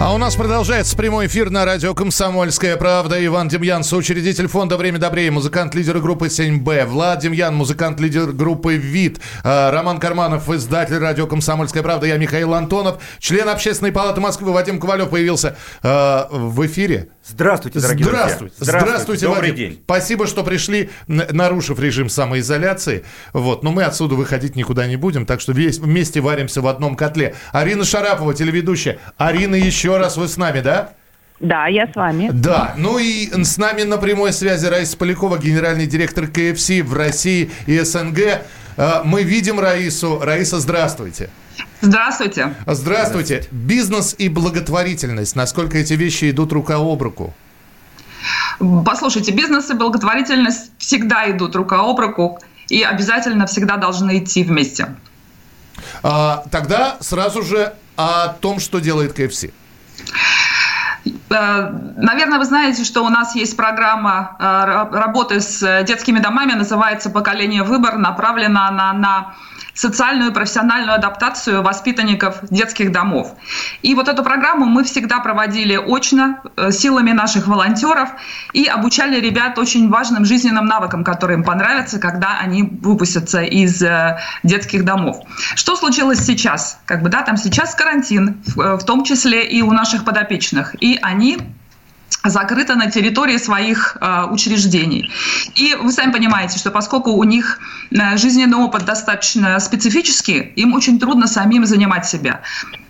А 0.00 0.14
у 0.14 0.16
нас 0.16 0.34
продолжается 0.34 0.96
прямой 0.96 1.26
эфир 1.26 1.50
на 1.50 1.66
радио 1.66 1.92
«Комсомольская 1.92 2.78
правда». 2.78 3.22
Иван 3.26 3.48
Демьян, 3.48 3.84
соучредитель 3.84 4.46
фонда 4.46 4.78
«Время 4.78 4.98
добрее», 4.98 5.30
музыкант-лидер 5.30 5.98
группы 5.98 6.28
7Б. 6.28 6.86
Влад 6.86 7.20
Демьян, 7.20 7.54
музыкант-лидер 7.54 8.32
группы 8.32 8.76
ВИД. 8.76 9.20
А, 9.44 9.70
Роман 9.70 10.00
Карманов, 10.00 10.48
издатель 10.48 10.96
радио 10.96 11.26
«Комсомольская 11.26 11.82
правда». 11.82 12.06
Я 12.06 12.16
Михаил 12.16 12.54
Антонов, 12.54 13.02
член 13.18 13.46
Общественной 13.50 13.92
палаты 13.92 14.22
Москвы. 14.22 14.50
Вадим 14.52 14.80
Ковалев 14.80 15.10
появился 15.10 15.58
а, 15.82 16.28
в 16.30 16.66
эфире. 16.66 17.10
Здравствуйте, 17.32 17.80
дорогие 17.80 18.04
Здравствуйте. 18.06 18.54
друзья. 18.58 18.80
Здравствуйте, 18.80 19.26
Добрый 19.26 19.50
Вадим. 19.50 19.56
день. 19.56 19.80
Спасибо, 19.84 20.26
что 20.26 20.44
пришли, 20.44 20.90
нарушив 21.06 21.78
режим 21.80 22.08
самоизоляции. 22.08 23.04
Вот. 23.32 23.62
Но 23.62 23.70
мы 23.72 23.84
отсюда 23.84 24.14
выходить 24.14 24.56
никуда 24.56 24.86
не 24.86 24.96
будем, 24.96 25.26
так 25.26 25.40
что 25.40 25.52
весь, 25.52 25.78
вместе 25.78 26.20
варимся 26.20 26.60
в 26.60 26.66
одном 26.66 26.96
котле. 26.96 27.34
Арина 27.52 27.84
Шарапова, 27.84 28.34
телеведущая. 28.34 28.98
Арина, 29.16 29.54
еще 29.54 29.96
раз 29.98 30.16
вы 30.16 30.28
с 30.28 30.36
нами, 30.36 30.60
да? 30.60 30.94
Да, 31.40 31.66
я 31.68 31.86
с 31.86 31.94
вами. 31.96 32.28
Да, 32.32 32.74
ну 32.76 32.98
и 32.98 33.30
с 33.44 33.56
нами 33.56 33.82
на 33.84 33.96
прямой 33.96 34.32
связи 34.32 34.66
Раиса 34.66 34.96
Полякова, 34.96 35.38
генеральный 35.38 35.86
директор 35.86 36.26
КФС 36.26 36.68
в 36.84 36.92
России 36.94 37.50
и 37.66 37.78
СНГ. 37.78 38.18
Э, 38.76 39.00
Мы 39.04 39.22
видим 39.22 39.58
Раису. 39.58 40.20
Раиса, 40.22 40.60
здравствуйте. 40.60 41.14
Здравствуйте. 41.14 41.30
Здравствуйте. 42.66 43.46
Бизнес 43.50 44.14
и 44.18 44.28
благотворительность. 44.28 45.34
Насколько 45.36 45.78
эти 45.78 45.94
вещи 45.94 46.30
идут 46.30 46.52
рука 46.52 46.76
об 46.76 47.02
руку? 47.02 47.32
Послушайте, 48.84 49.32
бизнес 49.32 49.70
и 49.70 49.74
благотворительность 49.74 50.72
всегда 50.78 51.30
идут 51.30 51.56
рука 51.56 51.80
об 51.80 51.98
руку 51.98 52.38
и 52.68 52.82
обязательно 52.82 53.46
всегда 53.46 53.76
должны 53.76 54.18
идти 54.18 54.44
вместе. 54.44 54.94
А, 56.02 56.44
тогда 56.50 56.98
сразу 57.00 57.42
же 57.42 57.72
о 57.96 58.28
том, 58.28 58.60
что 58.60 58.78
делает 58.80 59.14
КФС. 59.14 59.44
Э, 61.30 61.70
Наверное, 61.96 62.38
вы 62.38 62.44
знаете, 62.44 62.84
что 62.84 63.02
у 63.04 63.08
нас 63.08 63.34
есть 63.34 63.56
программа 63.56 64.36
э, 64.38 64.42
ра- 64.42 64.90
работы 64.92 65.40
с 65.40 65.82
детскими 65.84 66.18
домами, 66.18 66.52
называется 66.52 67.08
«Поколение 67.08 67.62
выбор», 67.62 67.96
направлена 67.96 68.68
она 68.68 68.92
на 68.92 69.34
социальную 69.74 70.30
и 70.30 70.34
профессиональную 70.34 70.94
адаптацию 70.94 71.62
воспитанников 71.62 72.38
детских 72.50 72.92
домов. 72.92 73.34
И 73.82 73.94
вот 73.94 74.08
эту 74.08 74.22
программу 74.22 74.66
мы 74.66 74.84
всегда 74.84 75.20
проводили 75.20 75.76
очно 75.76 76.40
э, 76.56 76.70
силами 76.70 77.12
наших 77.12 77.46
волонтеров 77.46 78.10
и 78.52 78.66
обучали 78.66 79.20
ребят 79.20 79.58
очень 79.58 79.88
важным 79.88 80.24
жизненным 80.24 80.66
навыкам, 80.66 81.04
которые 81.04 81.38
им 81.38 81.44
понравятся, 81.44 81.98
когда 81.98 82.38
они 82.38 82.62
выпустятся 82.62 83.42
из 83.42 83.82
э, 83.82 84.18
детских 84.42 84.84
домов. 84.84 85.18
Что 85.54 85.76
случилось 85.76 86.24
сейчас? 86.24 86.78
Как 86.86 87.02
бы, 87.02 87.08
да, 87.08 87.22
там 87.22 87.36
сейчас 87.36 87.74
карантин, 87.74 88.42
в, 88.46 88.60
э, 88.60 88.76
в 88.76 88.84
том 88.84 89.04
числе 89.04 89.46
и 89.46 89.62
у 89.62 89.72
наших 89.72 90.04
подопечных. 90.04 90.74
И 90.82 90.98
они 91.02 91.38
закрыты 92.24 92.74
на 92.74 92.90
территории 92.90 93.38
своих 93.38 93.96
э, 94.00 94.24
учреждений. 94.30 95.10
И 95.54 95.74
вы 95.74 95.92
сами 95.92 96.12
понимаете, 96.12 96.58
что 96.58 96.70
поскольку 96.70 97.12
у 97.12 97.24
них 97.24 97.58
э, 97.90 98.16
жизненный 98.16 98.58
опыт 98.58 98.84
достаточно 98.84 99.58
специфический, 99.60 100.52
им 100.56 100.74
очень 100.74 100.98
трудно 100.98 101.26
самим 101.26 101.64
занимать 101.64 102.06
себя. 102.06 102.42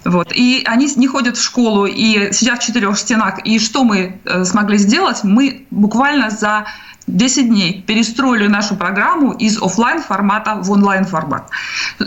Вот. 0.05 0.33
И 0.35 0.63
они 0.67 0.91
не 0.97 1.07
ходят 1.07 1.37
в 1.37 1.43
школу 1.43 1.87
и 1.87 2.33
сидят 2.33 2.63
в 2.63 2.67
четырех 2.67 2.99
стенах. 2.99 3.39
И 3.45 3.59
что 3.59 3.85
мы 3.85 4.21
э, 4.25 4.45
смогли 4.45 4.79
сделать? 4.79 5.23
Мы 5.23 5.67
буквально 5.71 6.31
за 6.31 6.67
10 7.07 7.49
дней 7.49 7.83
перестроили 7.87 8.47
нашу 8.47 8.77
программу 8.77 9.33
из 9.33 9.61
офлайн 9.61 10.01
формата 10.01 10.57
в 10.57 10.71
онлайн 10.71 11.05
формат. 11.05 11.51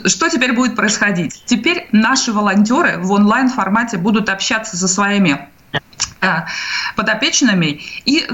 Что 0.06 0.30
теперь 0.30 0.54
будет 0.54 0.76
происходить? 0.76 1.44
Теперь 1.46 1.88
наши 1.92 2.32
волонтеры 2.32 2.98
в 3.00 3.12
онлайн 3.12 3.50
формате 3.50 3.98
будут 3.98 4.30
общаться 4.30 4.78
со 4.78 4.88
своими 4.88 5.48
подопечными 6.96 7.82
и 8.06 8.28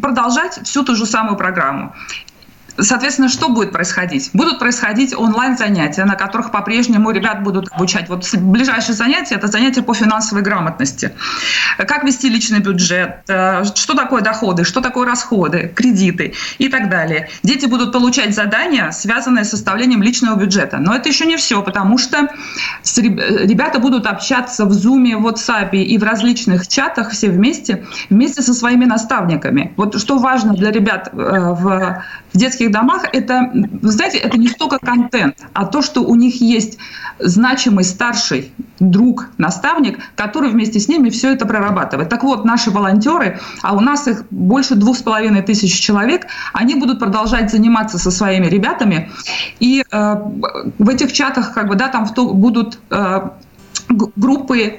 продолжать 0.00 0.60
всю 0.64 0.84
ту 0.84 0.94
же 0.94 1.06
самую 1.06 1.36
программу. 1.36 1.94
Соответственно, 2.78 3.28
что 3.28 3.48
будет 3.48 3.72
происходить? 3.72 4.30
Будут 4.32 4.58
происходить 4.58 5.14
онлайн-занятия, 5.16 6.04
на 6.04 6.14
которых 6.14 6.50
по-прежнему 6.50 7.10
ребят 7.10 7.42
будут 7.42 7.68
обучать. 7.72 8.08
Вот 8.08 8.26
ближайшее 8.34 8.94
занятие– 8.94 9.34
это 9.36 9.46
занятие 9.46 9.82
по 9.82 9.94
финансовой 9.94 10.42
грамотности. 10.42 11.12
Как 11.78 12.04
вести 12.04 12.28
личный 12.28 12.60
бюджет, 12.60 13.20
э, 13.28 13.64
что 13.64 13.94
такое 13.94 14.22
доходы, 14.22 14.64
что 14.64 14.80
такое 14.80 15.06
расходы, 15.06 15.72
кредиты 15.74 16.34
и 16.58 16.68
так 16.68 16.90
далее. 16.90 17.28
Дети 17.42 17.66
будут 17.66 17.92
получать 17.92 18.34
задания, 18.34 18.90
связанные 18.90 19.44
с 19.44 19.50
составлением 19.50 20.02
личного 20.02 20.38
бюджета. 20.38 20.78
Но 20.78 20.94
это 20.94 21.08
еще 21.08 21.26
не 21.26 21.36
все, 21.36 21.62
потому 21.62 21.98
что 21.98 22.28
ребята 22.84 23.78
будут 23.78 24.06
общаться 24.06 24.64
в 24.64 24.72
Zoom, 24.72 25.16
в 25.16 25.26
WhatsApp 25.26 25.70
и 25.76 25.98
в 25.98 26.02
различных 26.02 26.68
чатах 26.68 27.10
все 27.10 27.30
вместе, 27.30 27.84
вместе 28.10 28.42
со 28.42 28.54
своими 28.54 28.84
наставниками. 28.84 29.72
Вот 29.76 30.00
что 30.00 30.18
важно 30.18 30.54
для 30.54 30.70
ребят 30.70 31.10
э, 31.12 31.16
в 31.16 32.02
в 32.36 32.38
детских 32.66 32.72
домах 32.72 33.04
это, 33.12 33.50
вы 33.52 33.90
знаете, 33.90 34.18
это 34.18 34.38
не 34.38 34.48
столько 34.48 34.78
контент, 34.78 35.36
а 35.52 35.66
то, 35.66 35.82
что 35.82 36.02
у 36.02 36.14
них 36.14 36.40
есть 36.40 36.78
значимый 37.18 37.84
старший 37.84 38.52
друг, 38.78 39.28
наставник, 39.38 39.98
который 40.16 40.50
вместе 40.50 40.80
с 40.80 40.88
ними 40.88 41.10
все 41.10 41.32
это 41.32 41.46
прорабатывает. 41.46 42.08
Так 42.08 42.24
вот, 42.24 42.44
наши 42.44 42.70
волонтеры, 42.70 43.40
а 43.62 43.74
у 43.74 43.80
нас 43.80 44.06
их 44.08 44.24
больше 44.30 44.74
двух 44.74 44.96
с 44.96 45.02
половиной 45.02 45.42
тысяч 45.42 45.80
человек, 45.80 46.26
они 46.52 46.74
будут 46.74 46.98
продолжать 46.98 47.50
заниматься 47.50 47.98
со 47.98 48.10
своими 48.10 48.46
ребятами, 48.46 49.10
и 49.60 49.82
э, 49.90 50.14
в 50.78 50.88
этих 50.88 51.12
чатах, 51.12 51.52
как 51.54 51.68
бы, 51.68 51.74
да, 51.74 51.88
там 51.88 52.06
будут 52.14 52.78
э, 52.90 53.30
группы 53.88 54.58
э, 54.58 54.78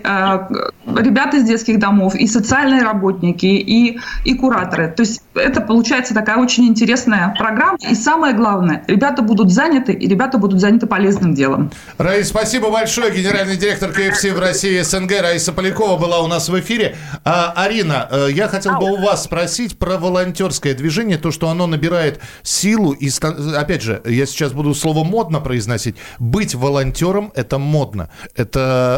ребят 0.85 1.33
из 1.33 1.43
детских 1.43 1.79
домов, 1.79 2.15
и 2.15 2.27
социальные 2.27 2.81
работники, 2.83 3.45
и, 3.45 3.99
и 4.25 4.33
кураторы. 4.35 4.93
То 4.95 5.03
есть 5.03 5.21
это 5.33 5.61
получается 5.61 6.13
такая 6.13 6.37
очень 6.37 6.67
интересная 6.67 7.33
программа. 7.37 7.77
И 7.89 7.95
самое 7.95 8.33
главное, 8.33 8.83
ребята 8.87 9.21
будут 9.21 9.51
заняты, 9.51 9.93
и 9.93 10.07
ребята 10.07 10.37
будут 10.37 10.59
заняты 10.59 10.87
полезным 10.87 11.33
делом. 11.33 11.71
Раиса, 11.97 12.29
спасибо 12.29 12.69
большое. 12.69 13.11
Генеральный 13.11 13.57
директор 13.57 13.91
КФС 13.91 14.23
в 14.25 14.39
России 14.39 14.81
СНГ 14.81 15.21
Раиса 15.21 15.53
Полякова 15.53 15.97
была 15.97 16.19
у 16.19 16.27
нас 16.27 16.49
в 16.49 16.59
эфире. 16.59 16.95
А, 17.23 17.53
Арина, 17.55 18.07
э, 18.11 18.27
я 18.31 18.47
хотел 18.47 18.77
бы 18.79 18.91
у 18.91 18.97
вас 18.97 19.23
спросить 19.23 19.77
про 19.77 19.97
волонтерское 19.97 20.73
движение, 20.73 21.17
то, 21.17 21.31
что 21.31 21.49
оно 21.49 21.67
набирает 21.67 22.19
силу. 22.43 22.91
И, 22.91 23.09
опять 23.55 23.81
же, 23.81 24.01
я 24.05 24.25
сейчас 24.25 24.53
буду 24.53 24.73
слово 24.73 25.03
«модно» 25.03 25.39
произносить. 25.39 25.95
Быть 26.19 26.55
волонтером– 26.55 27.31
это 27.35 27.57
модно. 27.57 28.09
Это 28.35 28.96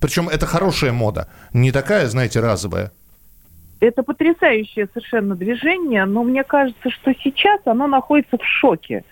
причем 0.00 0.28
это 0.28 0.46
хорошая 0.46 0.92
мода, 0.92 1.28
не 1.52 1.72
такая, 1.72 2.06
знаете, 2.06 2.40
разовая. 2.40 2.92
Это 3.80 4.02
потрясающее 4.02 4.88
совершенно 4.92 5.34
движение, 5.34 6.04
но 6.04 6.22
мне 6.22 6.42
кажется, 6.42 6.90
что 6.90 7.12
сейчас 7.22 7.60
оно 7.66 7.86
находится 7.86 8.38
в 8.38 8.44
шоке. 8.44 9.04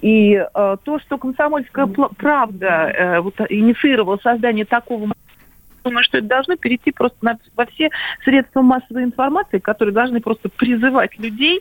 И 0.00 0.34
э, 0.34 0.76
то, 0.84 0.98
что 1.00 1.16
комсомольская 1.16 1.86
правда 1.86 2.66
э, 2.66 3.20
вот, 3.20 3.40
инициировала 3.48 4.18
создание 4.22 4.64
такого 4.64 5.12
думаю, 5.82 6.04
что 6.04 6.18
это 6.18 6.26
должно 6.26 6.56
перейти 6.56 6.92
просто 6.92 7.16
на, 7.22 7.38
во 7.56 7.66
все 7.66 7.90
средства 8.24 8.62
массовой 8.62 9.04
информации, 9.04 9.58
которые 9.58 9.94
должны 9.94 10.20
просто 10.20 10.48
призывать 10.48 11.18
людей 11.18 11.60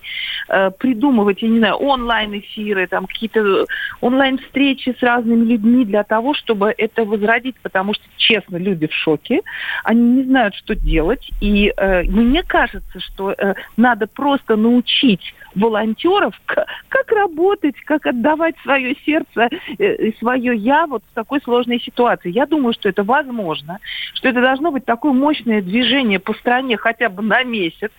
э, 0.49 0.71
придумывать, 0.71 1.41
я 1.41 1.49
не 1.49 1.59
знаю, 1.59 1.75
онлайн-эфиры, 1.75 2.87
там 2.87 3.05
какие-то 3.05 3.65
онлайн-встречи 4.01 4.95
с 4.97 5.03
разными 5.03 5.45
людьми 5.45 5.85
для 5.85 6.03
того, 6.03 6.33
чтобы 6.33 6.73
это 6.77 7.03
возродить, 7.03 7.55
потому 7.61 7.93
что, 7.93 8.03
честно, 8.17 8.57
люди 8.57 8.87
в 8.87 8.93
шоке, 8.93 9.41
они 9.83 10.01
не 10.01 10.23
знают, 10.23 10.55
что 10.55 10.75
делать, 10.75 11.29
и 11.41 11.73
э, 11.75 12.03
мне 12.03 12.43
кажется, 12.43 12.99
что 12.99 13.31
э, 13.31 13.55
надо 13.77 14.07
просто 14.07 14.55
научить 14.55 15.33
волонтеров, 15.55 16.39
как 16.45 17.11
работать, 17.11 17.75
как 17.85 18.05
отдавать 18.05 18.55
свое 18.63 18.95
сердце 19.05 19.49
э, 19.77 20.07
и 20.07 20.17
свое 20.17 20.55
я 20.55 20.87
вот 20.87 21.03
в 21.11 21.13
такой 21.13 21.41
сложной 21.41 21.79
ситуации. 21.79 22.31
Я 22.31 22.45
думаю, 22.45 22.73
что 22.73 22.89
это 22.89 23.03
возможно, 23.03 23.79
что 24.13 24.29
это 24.29 24.41
должно 24.41 24.71
быть 24.71 24.85
такое 24.85 25.13
мощное 25.13 25.61
движение 25.61 26.19
по 26.19 26.33
стране 26.33 26.77
хотя 26.77 27.09
бы 27.09 27.21
на 27.23 27.43
месяц, 27.43 27.91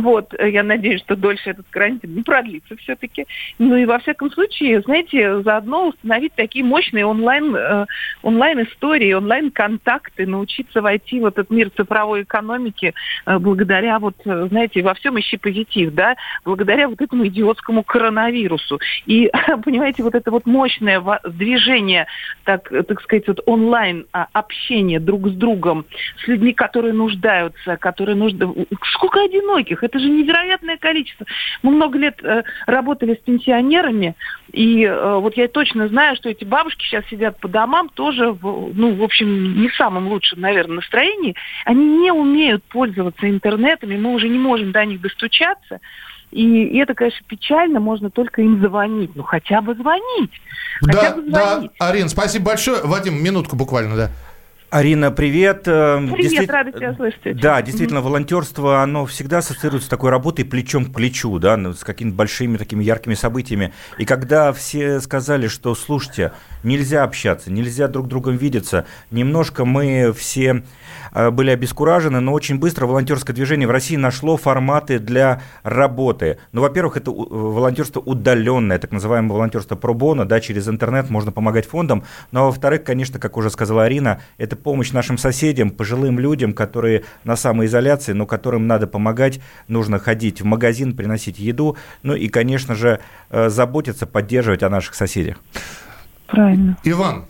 вот, 0.00 0.34
э, 0.38 0.50
я 0.50 0.62
надеюсь, 0.62 1.00
что 1.00 1.16
дольше 1.16 1.50
этот 1.50 1.66
карантин 1.70 2.14
не 2.14 2.22
продлится 2.22 2.76
все-таки. 2.76 3.26
Ну 3.58 3.76
и 3.76 3.86
во 3.86 3.98
всяком 3.98 4.30
случае, 4.30 4.82
знаете, 4.82 5.42
заодно 5.42 5.88
установить 5.88 6.34
такие 6.34 6.64
мощные 6.64 7.06
онлайн, 7.06 7.56
э, 7.56 7.86
онлайн-истории, 8.22 9.12
онлайн-контакты, 9.12 10.26
научиться 10.26 10.82
войти 10.82 11.20
в 11.20 11.26
этот 11.26 11.50
мир 11.50 11.70
цифровой 11.70 12.22
экономики 12.22 12.92
э, 13.24 13.38
благодаря 13.38 13.98
вот, 13.98 14.16
э, 14.26 14.48
знаете, 14.50 14.82
во 14.82 14.92
всем 14.94 15.18
ищи 15.18 15.38
позитив, 15.38 15.94
да, 15.94 16.16
благодаря 16.44 16.88
вот 16.88 17.00
этому 17.00 17.26
идиотскому 17.26 17.82
коронавирусу. 17.82 18.78
И, 19.06 19.30
понимаете, 19.64 20.02
вот 20.02 20.14
это 20.14 20.30
вот 20.30 20.46
мощное 20.46 21.02
движение, 21.24 22.06
так, 22.44 22.68
так 22.68 23.00
сказать, 23.00 23.26
вот 23.28 23.40
онлайн 23.46 24.06
а, 24.12 24.26
общение 24.32 25.00
друг 25.00 25.28
с 25.28 25.32
другом, 25.32 25.86
с 26.22 26.28
людьми, 26.28 26.52
которые 26.52 26.92
нуждаются, 26.92 27.76
которые 27.78 28.16
нуждаются. 28.16 28.66
Сколько 28.92 29.22
одиноких, 29.22 29.82
это 29.86 29.98
же 29.98 30.08
невероятное 30.08 30.76
количество. 30.76 31.26
Мы 31.62 31.72
много 31.72 31.98
лет 31.98 32.22
э, 32.22 32.42
работали 32.66 33.14
с 33.14 33.24
пенсионерами, 33.24 34.14
и 34.52 34.84
э, 34.84 35.18
вот 35.18 35.36
я 35.36 35.48
точно 35.48 35.88
знаю, 35.88 36.16
что 36.16 36.28
эти 36.28 36.44
бабушки 36.44 36.84
сейчас 36.84 37.04
сидят 37.06 37.38
по 37.40 37.48
домам 37.48 37.88
тоже, 37.88 38.32
в, 38.32 38.72
ну, 38.74 38.94
в 38.94 39.02
общем, 39.02 39.60
не 39.60 39.68
в 39.68 39.74
самом 39.74 40.08
лучшем, 40.08 40.40
наверное, 40.40 40.76
настроении. 40.76 41.34
Они 41.64 41.84
не 41.84 42.12
умеют 42.12 42.62
пользоваться 42.64 43.28
интернетом, 43.28 43.90
и 43.90 43.96
мы 43.96 44.12
уже 44.12 44.28
не 44.28 44.38
можем 44.38 44.72
до 44.72 44.84
них 44.84 45.00
достучаться. 45.00 45.80
И, 46.32 46.64
и 46.64 46.78
это, 46.78 46.94
конечно, 46.94 47.24
печально, 47.28 47.80
можно 47.80 48.10
только 48.10 48.42
им 48.42 48.60
звонить. 48.60 49.12
Ну, 49.14 49.22
хотя 49.22 49.60
бы 49.60 49.74
звонить. 49.74 50.32
Да, 50.82 50.92
хотя 50.92 51.16
бы 51.16 51.30
звонить. 51.30 51.70
да, 51.78 51.88
Арин, 51.88 52.08
спасибо 52.08 52.46
большое. 52.46 52.82
Вадим, 52.82 53.22
минутку 53.22 53.56
буквально, 53.56 53.96
да. 53.96 54.10
Арина, 54.68 55.12
привет. 55.12 55.62
Э, 55.68 55.98
привет, 55.98 56.30
Действи... 56.30 56.52
рада 56.52 56.72
тебя 56.72 56.94
слышать. 56.94 57.40
Да, 57.40 57.62
действительно, 57.62 58.00
волонтерство, 58.00 58.82
оно 58.82 59.06
всегда 59.06 59.38
ассоциируется 59.38 59.86
с 59.86 59.88
такой 59.88 60.10
работой 60.10 60.44
плечом 60.44 60.86
к 60.86 60.94
плечу, 60.94 61.38
да, 61.38 61.56
ну, 61.56 61.72
с 61.72 61.84
какими-то 61.84 62.16
большими 62.16 62.56
такими 62.56 62.82
яркими 62.82 63.14
событиями. 63.14 63.72
И 63.96 64.04
когда 64.04 64.52
все 64.52 65.00
сказали, 65.00 65.46
что, 65.46 65.74
слушайте, 65.76 66.32
нельзя 66.64 67.04
общаться, 67.04 67.52
нельзя 67.52 67.86
друг 67.86 68.08
другом 68.08 68.36
видеться, 68.36 68.86
немножко 69.12 69.64
мы 69.64 70.12
все 70.12 70.64
были 71.32 71.50
обескуражены, 71.50 72.20
но 72.20 72.32
очень 72.32 72.58
быстро 72.58 72.86
волонтерское 72.86 73.34
движение 73.34 73.66
в 73.66 73.70
России 73.70 73.96
нашло 73.96 74.36
форматы 74.36 74.98
для 74.98 75.42
работы. 75.62 76.38
Ну, 76.52 76.60
во-первых, 76.60 76.96
это 76.96 77.10
волонтерство 77.10 78.00
удаленное, 78.00 78.78
так 78.78 78.92
называемое 78.92 79.32
волонтерство 79.32 79.76
пробона, 79.76 80.26
да, 80.26 80.40
через 80.40 80.68
интернет 80.68 81.10
можно 81.10 81.32
помогать 81.32 81.66
фондам. 81.66 82.04
Ну, 82.32 82.40
а 82.40 82.44
во-вторых, 82.44 82.84
конечно, 82.84 83.18
как 83.18 83.36
уже 83.36 83.50
сказала 83.50 83.84
Арина, 83.84 84.20
это 84.38 84.56
помощь 84.56 84.92
нашим 84.92 85.18
соседям, 85.18 85.70
пожилым 85.70 86.18
людям, 86.18 86.52
которые 86.52 87.04
на 87.24 87.36
самоизоляции, 87.36 88.12
но 88.12 88.26
которым 88.26 88.66
надо 88.66 88.86
помогать, 88.86 89.40
нужно 89.68 89.98
ходить 89.98 90.40
в 90.40 90.44
магазин, 90.44 90.96
приносить 90.96 91.38
еду, 91.38 91.76
ну 92.02 92.14
и, 92.14 92.28
конечно 92.28 92.74
же, 92.74 93.00
э, 93.30 93.48
заботиться, 93.48 94.06
поддерживать 94.06 94.62
о 94.62 94.70
наших 94.70 94.94
соседях. 94.94 95.38
Правильно. 96.26 96.76
Иван, 96.84 97.26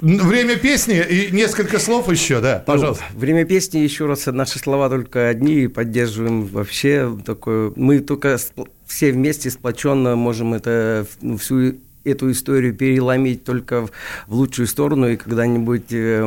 Время 0.00 0.56
песни 0.56 0.98
и 0.98 1.30
несколько 1.30 1.78
слов 1.78 2.10
еще, 2.10 2.40
да, 2.40 2.58
ну, 2.66 2.72
пожалуйста. 2.72 3.04
Ну, 3.12 3.20
время 3.20 3.44
песни, 3.44 3.78
еще 3.78 4.06
раз, 4.06 4.26
наши 4.26 4.58
слова 4.58 4.88
только 4.88 5.28
одни, 5.28 5.68
поддерживаем 5.68 6.46
вообще 6.46 7.18
такое. 7.24 7.72
Мы 7.76 8.00
только 8.00 8.38
все 8.86 9.12
вместе 9.12 9.50
сплоченно 9.50 10.16
можем 10.16 10.54
это 10.54 11.06
ну, 11.20 11.36
всю 11.36 11.76
эту 12.04 12.30
историю 12.30 12.74
переломить 12.74 13.44
только 13.44 13.82
в, 13.82 13.90
в 14.26 14.34
лучшую 14.34 14.66
сторону, 14.66 15.08
и 15.08 15.16
когда-нибудь 15.16 15.92
э, 15.92 16.26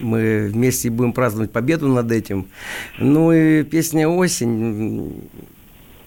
мы 0.00 0.48
вместе 0.50 0.88
будем 0.90 1.12
праздновать 1.12 1.52
победу 1.52 1.88
над 1.88 2.10
этим. 2.10 2.48
Ну 2.98 3.32
и 3.32 3.62
песня 3.62 4.08
«Осень». 4.08 5.28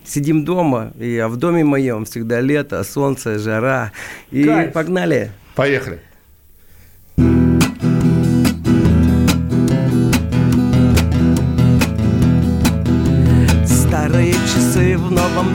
Сидим 0.05 0.43
дома, 0.43 0.91
и, 0.99 1.17
а 1.17 1.29
в 1.29 1.37
доме 1.37 1.63
моем 1.63 2.03
всегда 2.03 2.41
лето, 2.41 2.83
солнце, 2.83 3.39
жара. 3.39 3.93
И 4.31 4.43
Кайф. 4.43 4.73
погнали. 4.73 5.31
Поехали. 5.55 6.01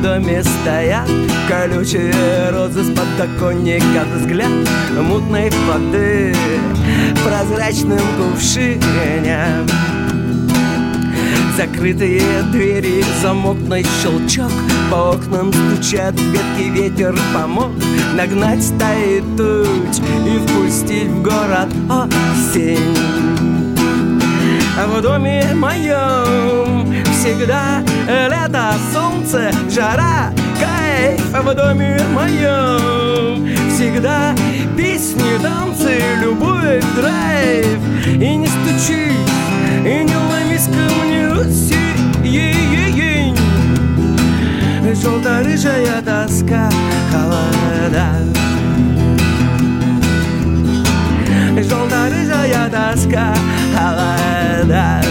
Доме 0.09 0.43
стоят 0.43 1.09
Колючие 1.49 2.51
розы 2.51 2.83
с 2.83 2.91
подоконника 2.97 4.05
взгляд 4.15 4.51
Мутной 4.93 5.51
воды 5.67 6.35
в 7.15 7.25
прозрачном 7.25 8.01
кувшине 8.17 9.45
Закрытые 11.57 12.23
двери, 12.53 13.05
замокный 13.21 13.85
щелчок 14.03 14.53
По 14.91 15.11
окнам 15.13 15.53
стучат 15.53 16.15
ветки, 16.15 16.71
ветер 16.71 17.19
помог 17.35 17.73
Нагнать 18.15 18.63
стаи 18.63 19.23
туч 19.37 19.99
и 20.27 20.39
впустить 20.39 21.09
в 21.09 21.23
город 21.23 21.69
осень. 21.89 22.97
А 24.81 24.87
в 24.87 25.03
доме 25.03 25.45
моем 25.55 26.98
всегда 27.29 27.83
лето, 28.09 28.73
солнце, 28.93 29.51
жара, 29.69 30.33
кайф. 30.59 31.21
А 31.35 31.43
в 31.43 31.55
доме 31.55 32.01
моем 32.15 33.47
Всегда 33.71 34.35
песни, 34.77 35.39
танцы, 35.43 36.01
любовь, 36.23 36.83
драйв. 36.97 37.79
И 38.07 38.37
не 38.37 38.47
стучи, 38.47 39.13
и 39.85 40.05
не 40.05 40.17
ломись 40.17 40.67
ко 40.67 41.05
мне 41.05 41.29
Ей-ей-ей 42.25 43.35
Желто-рыжая 44.95 46.01
тоска 46.03 46.71
холода. 47.13 48.09
Желто-рыжая 51.57 52.71
тоска 52.71 53.35
холода 53.77 55.08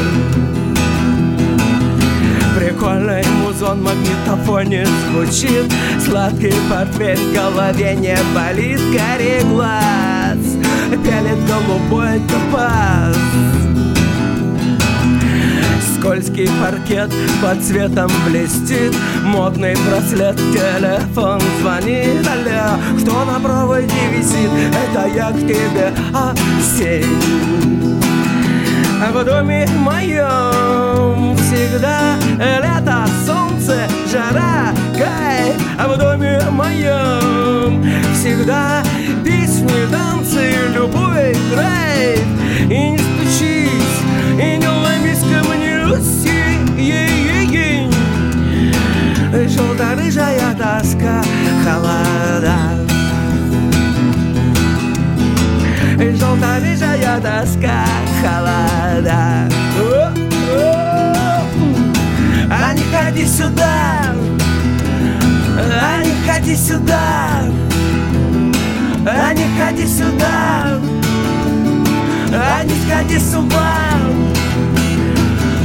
Музон 3.68 3.80
в 3.80 3.84
магнитофоне 3.84 4.86
звучит. 4.86 5.74
Сладкий 6.00 6.54
портфель 6.70 7.18
в 7.18 7.34
голове 7.34 7.96
не 7.96 8.18
болит. 8.34 8.80
Кори 8.80 9.42
глаз. 9.44 10.38
Пялит 11.04 11.38
голубой 11.46 12.22
топаз. 12.30 13.18
Скользкий 15.98 16.50
паркет 16.62 17.12
под 17.42 17.62
цветом 17.62 18.10
блестит. 18.28 18.96
Модный 19.24 19.76
браслет, 19.86 20.38
телефон 20.38 21.42
звонит. 21.60 22.26
Алло, 22.26 22.80
кто 23.02 23.26
на 23.26 23.40
проводе 23.40 23.88
висит? 24.14 24.50
Это 24.72 25.08
я 25.14 25.32
к 25.32 25.40
тебе 25.40 25.94
осень 26.14 27.58
а 29.00 29.12
в 29.12 29.24
доме 29.24 29.68
моем 29.78 31.36
всегда 31.38 32.16
лето, 32.40 33.06
солнце, 33.26 33.37
жара, 34.08 34.74
кайф 34.94 35.56
А 35.78 35.88
в 35.88 35.98
доме 35.98 36.40
моем 36.52 37.84
всегда 38.14 38.84
песни, 39.24 39.86
танцы, 39.92 40.52
любовь, 40.74 41.38
драйв. 41.54 42.22
И 42.70 42.90
не 42.90 42.98
стучись, 42.98 44.02
и 44.40 44.58
не 44.58 44.68
ломись 44.68 45.20
ко 45.22 45.44
мне 45.50 45.78
ей-ей-ей 46.78 47.90
Желто-рыжая 49.48 50.56
тоска, 50.56 51.24
холода. 51.64 52.58
Желто-рыжая 55.98 57.20
тоска, 57.22 57.86
холода. 58.22 59.48
Не 60.16 60.27
ходи 62.98 63.26
сюда. 63.26 64.16
А 65.82 66.04
не 66.04 66.14
ходи 66.28 66.56
сюда. 66.56 67.44
А 69.06 69.34
не 69.34 69.46
ходи 69.58 69.88
сюда. 69.88 70.80
А 72.30 72.64
не 72.64 72.72
сходи 72.72 73.20
с 73.20 73.36
ума 73.36 73.90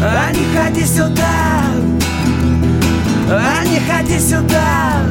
А 0.00 0.30
не 0.30 0.44
ходи 0.54 0.86
сюда. 0.86 1.64
А 3.28 3.64
не 3.64 3.80
ходи 3.80 4.18
сюда. 4.18 5.02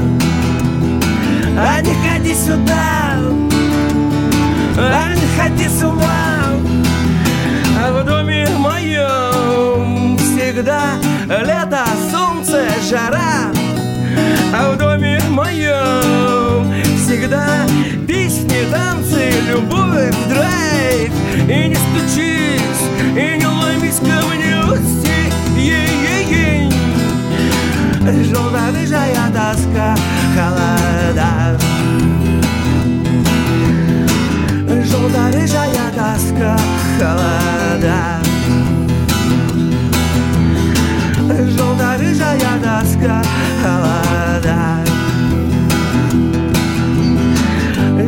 А 1.58 1.82
не 1.82 1.94
ходи 1.94 2.34
сюда. 2.34 3.18
А 4.78 5.14
не 5.14 5.28
ходи 5.38 5.68
с 5.68 5.84
ума. 5.84 6.48
А 7.78 7.92
в 7.92 8.06
доме 8.06 8.48
моем 8.58 10.01
всегда 10.52 10.96
лето, 11.30 11.86
солнце, 12.12 12.66
жара. 12.90 13.52
А 14.54 14.74
в 14.74 14.78
доме 14.78 15.18
моем 15.30 16.74
всегда 16.98 17.66
песни, 18.06 18.66
танцы, 18.70 19.32
любовь, 19.48 20.14
драйв. 20.28 21.12
И 21.48 21.70
не 21.70 21.76
стучись, 21.76 22.84
и 23.16 23.38
не 23.40 23.46
ломись 23.46 24.00
ко 24.00 24.26
мне 24.28 24.58
ей-ей-ей. 25.56 26.70
Желто-рыжая 28.26 29.32
холода. 30.36 31.58
Желто-рыжая 34.68 35.92
холода 37.00 38.21
Желто-рыжая 42.31 42.59
тоска, 42.63 43.23
холода 43.61 44.85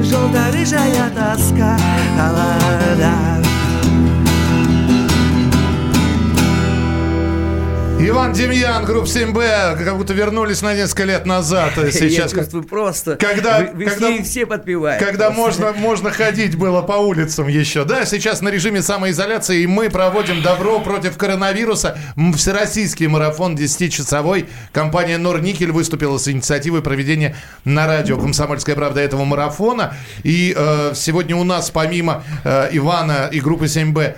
Желто-рыжая 0.03 1.11
тоска, 1.11 1.77
холода 2.17 2.52
Иван 8.13 8.32
Демьян, 8.32 8.86
группа 8.86 9.08
7Б, 9.08 9.84
как 9.84 9.97
будто 9.97 10.13
вернулись 10.13 10.62
на 10.62 10.76
несколько 10.76 11.06
лет 11.06 11.26
назад. 11.26 11.71
Сейчас, 11.91 12.32
Я 12.32 12.38
чувствую 12.38 12.63
просто. 12.63 13.15
Когда, 13.15 13.62
вы, 13.62 13.71
вы 13.73 13.86
когда, 13.86 14.23
все, 14.23 14.45
подпевают. 14.45 15.04
Когда 15.04 15.32
можно, 15.32 15.73
можно 15.73 16.12
ходить 16.12 16.56
было 16.56 16.84
по 16.84 16.93
улицам 16.93 17.47
еще. 17.47 17.86
Да, 17.86 18.06
сейчас 18.06 18.41
на 18.41 18.49
режиме 18.49 18.84
самоизоляции, 18.84 19.63
и 19.63 19.67
мы 19.67 19.89
проводим 19.89 20.43
добро 20.43 20.80
против 20.80 21.17
коронавируса. 21.17 21.97
Всероссийский 22.36 23.08
марафон 23.08 23.56
10-часовой. 23.56 24.45
Компания 24.71 25.17
Норникель 25.17 25.71
выступила 25.71 26.19
с 26.19 26.28
инициативой 26.28 26.84
проведения 26.84 27.36
на 27.65 27.88
радио 27.88 28.19
«Комсомольская 28.19 28.76
правда» 28.76 29.02
этого 29.02 29.26
марафона. 29.26 29.95
И 30.21 30.54
э, 30.56 30.91
сегодня 30.93 31.36
у 31.36 31.43
нас, 31.43 31.71
помимо 31.71 32.23
э, 32.43 32.69
Ивана 32.73 33.28
и 33.32 33.39
группы 33.39 33.65
7Б, 33.65 34.02
э, 34.02 34.13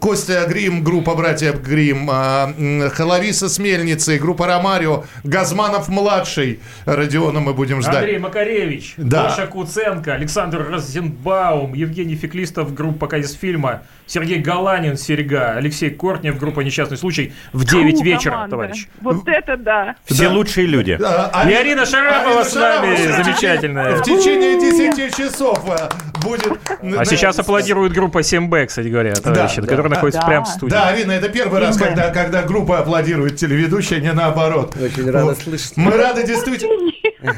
Костя 0.00 0.44
Грим, 0.48 0.82
группа 0.84 1.14
«Братья 1.14 1.52
Грим», 1.52 2.10
э, 2.10 2.90
Лариса 2.98 3.48
с 3.48 3.58
Мельницы, 3.58 4.18
группа 4.18 4.46
Ромарио, 4.46 5.04
Газманов-младший, 5.24 6.60
Родиона 6.84 7.40
мы 7.40 7.54
будем 7.54 7.80
ждать. 7.82 7.96
Андрей 7.96 8.18
Макаревич, 8.18 8.94
да. 8.96 9.24
Гоша 9.24 9.46
Куценко, 9.46 10.14
Александр 10.14 10.66
Розенбаум, 10.70 11.74
Евгений 11.74 12.16
Феклистов, 12.16 12.74
группа 12.74 13.06
«Показ 13.06 13.32
фильма», 13.34 13.82
Сергей 14.06 14.38
Галанин, 14.38 14.96
Серега, 14.96 15.54
Алексей 15.56 15.90
Кортнев, 15.90 16.38
группа 16.38 16.60
«Несчастный 16.60 16.96
случай» 16.96 17.32
в 17.52 17.64
9 17.64 17.98
Фу, 17.98 18.04
вечера, 18.04 18.30
команда. 18.32 18.50
товарищ. 18.50 18.86
Вот 19.00 19.26
это 19.28 19.56
да. 19.56 19.94
Все 20.04 20.28
Да. 20.28 20.34
лучшие 20.34 20.66
люди. 20.66 20.96
Да, 20.96 21.30
И 21.48 21.52
Арина 21.52 21.84
Шарапова 21.86 22.44
с 22.44 22.54
нами, 22.54 22.96
замечательная. 22.96 23.96
В 23.96 24.02
течение 24.02 24.60
10 24.60 25.16
часов 25.16 25.60
э, 25.68 25.88
будет... 26.22 26.52
А 26.98 27.04
сейчас 27.04 27.38
аплодирует 27.38 27.92
группа 27.92 28.18
7Б, 28.18 28.66
кстати 28.66 28.88
говоря, 28.88 29.14
товарищи, 29.46 29.60
да, 29.60 29.66
которая 29.68 29.88
да. 29.90 29.94
находится 29.94 30.20
Да. 30.20 30.26
прямо 30.26 30.44
в 30.44 30.48
студии. 30.48 30.70
Да, 30.70 30.88
Арина, 30.88 31.12
это 31.12 31.28
первый 31.28 31.60
раз, 31.60 31.76
когда, 31.76 32.10
когда 32.10 32.42
группа 32.42 32.78
аплодирует 32.78 33.36
телеведущая, 33.36 34.00
не 34.00 34.12
наоборот. 34.12 34.76
Очень 34.76 35.10
рада 35.10 35.26
Вот. 35.26 35.38
слышать. 35.38 35.76
Мы 35.76 35.92
рады 35.92 36.26
действительно... 36.26 36.92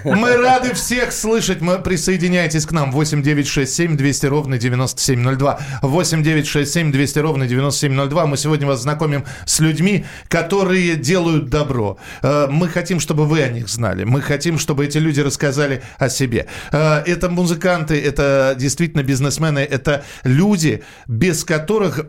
Мы 0.05 0.37
рады 0.37 0.74
всех 0.74 1.12
слышать. 1.12 1.61
Мы 1.61 1.79
присоединяйтесь 1.79 2.66
к 2.66 2.72
нам. 2.72 2.92
8 2.92 3.22
9 3.22 3.46
6 3.46 3.74
7 3.74 3.96
200 3.96 4.27
ровно 4.27 4.59
9702. 4.59 5.61
8 5.83 6.22
9 6.22 6.46
6 6.46 6.72
7 6.72 6.92
200 6.92 7.18
ровно 7.20 7.46
9702. 7.46 8.27
Мы 8.27 8.37
сегодня 8.37 8.66
вас 8.66 8.83
знакомим 8.83 9.24
с 9.46 9.61
людьми, 9.61 10.05
которые 10.29 10.96
делают 10.96 11.48
добро. 11.48 11.98
Э, 12.22 12.46
Мы 12.51 12.68
хотим, 12.68 13.01
чтобы 13.01 13.27
вы 13.27 13.42
о 13.42 13.48
них 13.48 13.68
знали. 13.68 14.05
Мы 14.05 14.20
хотим, 14.20 14.59
чтобы 14.59 14.85
эти 14.87 14.98
люди 14.98 15.20
рассказали 15.20 15.83
о 15.98 16.09
себе. 16.09 16.46
Э, 16.72 17.03
Это 17.07 17.29
музыканты, 17.29 18.01
это 18.01 18.55
действительно 18.59 19.03
бизнесмены, 19.03 19.61
это 19.61 20.05
люди, 20.24 20.83
без 21.07 21.44
которых 21.44 22.07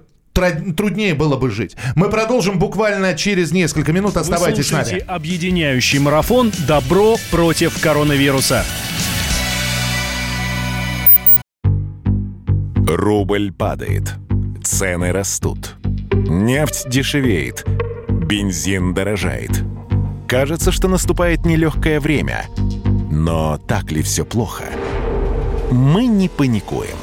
труднее 0.75 1.13
было 1.13 1.37
бы 1.37 1.51
жить. 1.51 1.75
Мы 1.95 2.09
продолжим 2.09 2.59
буквально 2.59 3.13
через 3.15 3.51
несколько 3.51 3.91
минут. 3.93 4.15
Вы 4.15 4.21
Оставайтесь 4.21 4.67
с 4.67 4.71
нами. 4.71 4.99
объединяющий 5.07 5.99
марафон 5.99 6.51
«Добро 6.67 7.17
против 7.31 7.79
коронавируса». 7.81 8.63
Рубль 12.87 13.51
падает. 13.51 14.15
Цены 14.63 15.11
растут. 15.11 15.75
Нефть 16.11 16.89
дешевеет. 16.89 17.65
Бензин 18.09 18.93
дорожает. 18.93 19.51
Кажется, 20.27 20.71
что 20.71 20.87
наступает 20.87 21.45
нелегкое 21.45 21.99
время. 21.99 22.45
Но 23.11 23.57
так 23.57 23.91
ли 23.91 24.01
все 24.01 24.25
плохо? 24.25 24.65
Мы 25.71 26.05
не 26.07 26.29
паникуем. 26.29 26.95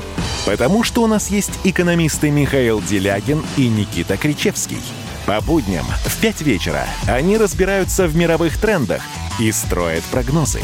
Потому 0.47 0.85
что 0.85 1.03
у 1.03 1.09
нас 1.09 1.29
есть 1.29 1.51
экономисты 1.65 2.31
Михаил 2.31 2.81
Делягин 2.81 3.45
и 3.57 3.69
Никита 3.69 4.17
Кричевский. 4.17 4.79
По 5.27 5.41
будням 5.41 5.85
в 6.05 6.21
5 6.21 6.43
вечера 6.43 6.87
они 7.09 7.37
разбираются 7.37 8.07
в 8.07 8.15
мировых 8.15 8.57
трендах 8.59 9.03
и 9.41 9.51
строят 9.51 10.05
прогнозы. 10.05 10.63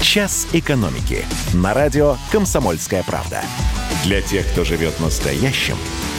«Час 0.00 0.48
экономики» 0.54 1.26
на 1.52 1.74
радио 1.74 2.16
«Комсомольская 2.32 3.02
правда». 3.02 3.42
Для 4.04 4.22
тех, 4.22 4.46
кто 4.48 4.64
живет 4.64 4.98
настоящим 5.00 5.76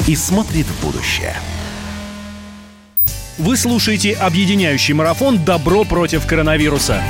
и 0.08 0.16
смотрит 0.16 0.68
в 0.68 0.86
будущее. 0.86 1.36
Вы 3.40 3.58
слушаете 3.58 4.14
объединяющий 4.14 4.94
марафон 4.94 5.44
«Добро 5.44 5.84
против 5.86 6.28
коронавируса». 6.28 7.02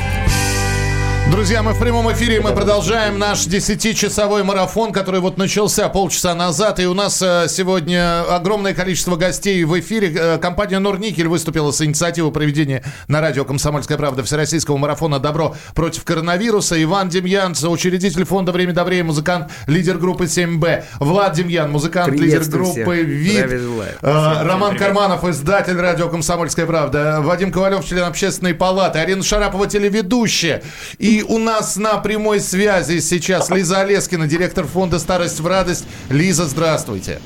Друзья, 1.29 1.63
мы 1.63 1.73
в 1.73 1.79
прямом 1.79 2.11
эфире, 2.11 2.41
мы 2.41 2.51
продолжаем 2.51 3.17
наш 3.17 3.45
10-часовой 3.47 4.43
марафон, 4.43 4.91
который 4.91 5.21
вот 5.21 5.37
начался 5.37 5.87
полчаса 5.87 6.33
назад, 6.35 6.79
и 6.79 6.85
у 6.85 6.93
нас 6.93 7.21
э, 7.21 7.45
сегодня 7.47 8.23
огромное 8.23 8.73
количество 8.73 9.15
гостей 9.15 9.63
в 9.63 9.79
эфире. 9.79 10.13
Э, 10.13 10.37
Компания 10.39 10.79
Норникель 10.79 11.27
выступила 11.27 11.71
с 11.71 11.81
инициативой 11.81 12.31
проведения 12.31 12.83
на 13.07 13.21
радио 13.21 13.45
«Комсомольская 13.45 13.97
правда» 13.97 14.23
Всероссийского 14.23 14.77
марафона 14.77 15.19
«Добро 15.19 15.55
против 15.73 16.03
коронавируса». 16.03 16.81
Иван 16.81 17.07
Демьян, 17.07 17.55
учредитель 17.63 18.25
фонда 18.25 18.51
«Время 18.51 18.73
добрее», 18.73 19.03
музыкант, 19.03 19.51
лидер 19.67 19.99
группы 19.99 20.25
7Б. 20.25 20.83
Влад 20.99 21.33
Демьян, 21.33 21.71
музыкант, 21.71 22.13
лидер 22.13 22.43
группы 22.45 23.03
ВИД. 23.03 23.51
Э, 24.01 24.43
Роман 24.43 24.75
Карманов, 24.75 25.23
издатель 25.23 25.77
радио 25.77 26.09
«Комсомольская 26.09 26.65
правда». 26.65 27.19
Вадим 27.21 27.51
Ковалев, 27.51 27.85
член 27.85 28.03
общественной 28.03 28.53
палаты. 28.53 28.99
Арина 28.99 29.23
Шарапова, 29.23 29.67
телеведущая. 29.67 30.61
И 30.97 31.10
у 31.19 31.37
нас 31.37 31.75
на 31.75 31.97
прямой 31.97 32.39
связи 32.39 32.99
сейчас 32.99 33.49
Лиза 33.49 33.81
Олескина, 33.81 34.27
директор 34.27 34.65
фонда 34.65 34.99
«Старость 34.99 35.41
в 35.41 35.47
радость». 35.47 35.85
Лиза, 36.09 36.45
здравствуйте. 36.45 37.19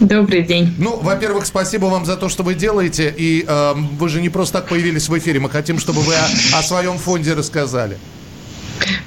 Добрый 0.00 0.42
день. 0.42 0.74
Ну, 0.78 0.96
во-первых, 0.96 1.46
спасибо 1.46 1.86
вам 1.86 2.04
за 2.04 2.16
то, 2.16 2.28
что 2.28 2.42
вы 2.42 2.54
делаете. 2.54 3.12
И 3.16 3.44
э, 3.46 3.74
вы 3.98 4.08
же 4.08 4.20
не 4.20 4.28
просто 4.28 4.58
так 4.58 4.68
появились 4.68 5.08
в 5.08 5.18
эфире. 5.18 5.40
Мы 5.40 5.50
хотим, 5.50 5.78
чтобы 5.78 6.00
вы 6.02 6.14
о, 6.14 6.58
о 6.58 6.62
своем 6.62 6.98
фонде 6.98 7.34
рассказали. 7.34 7.98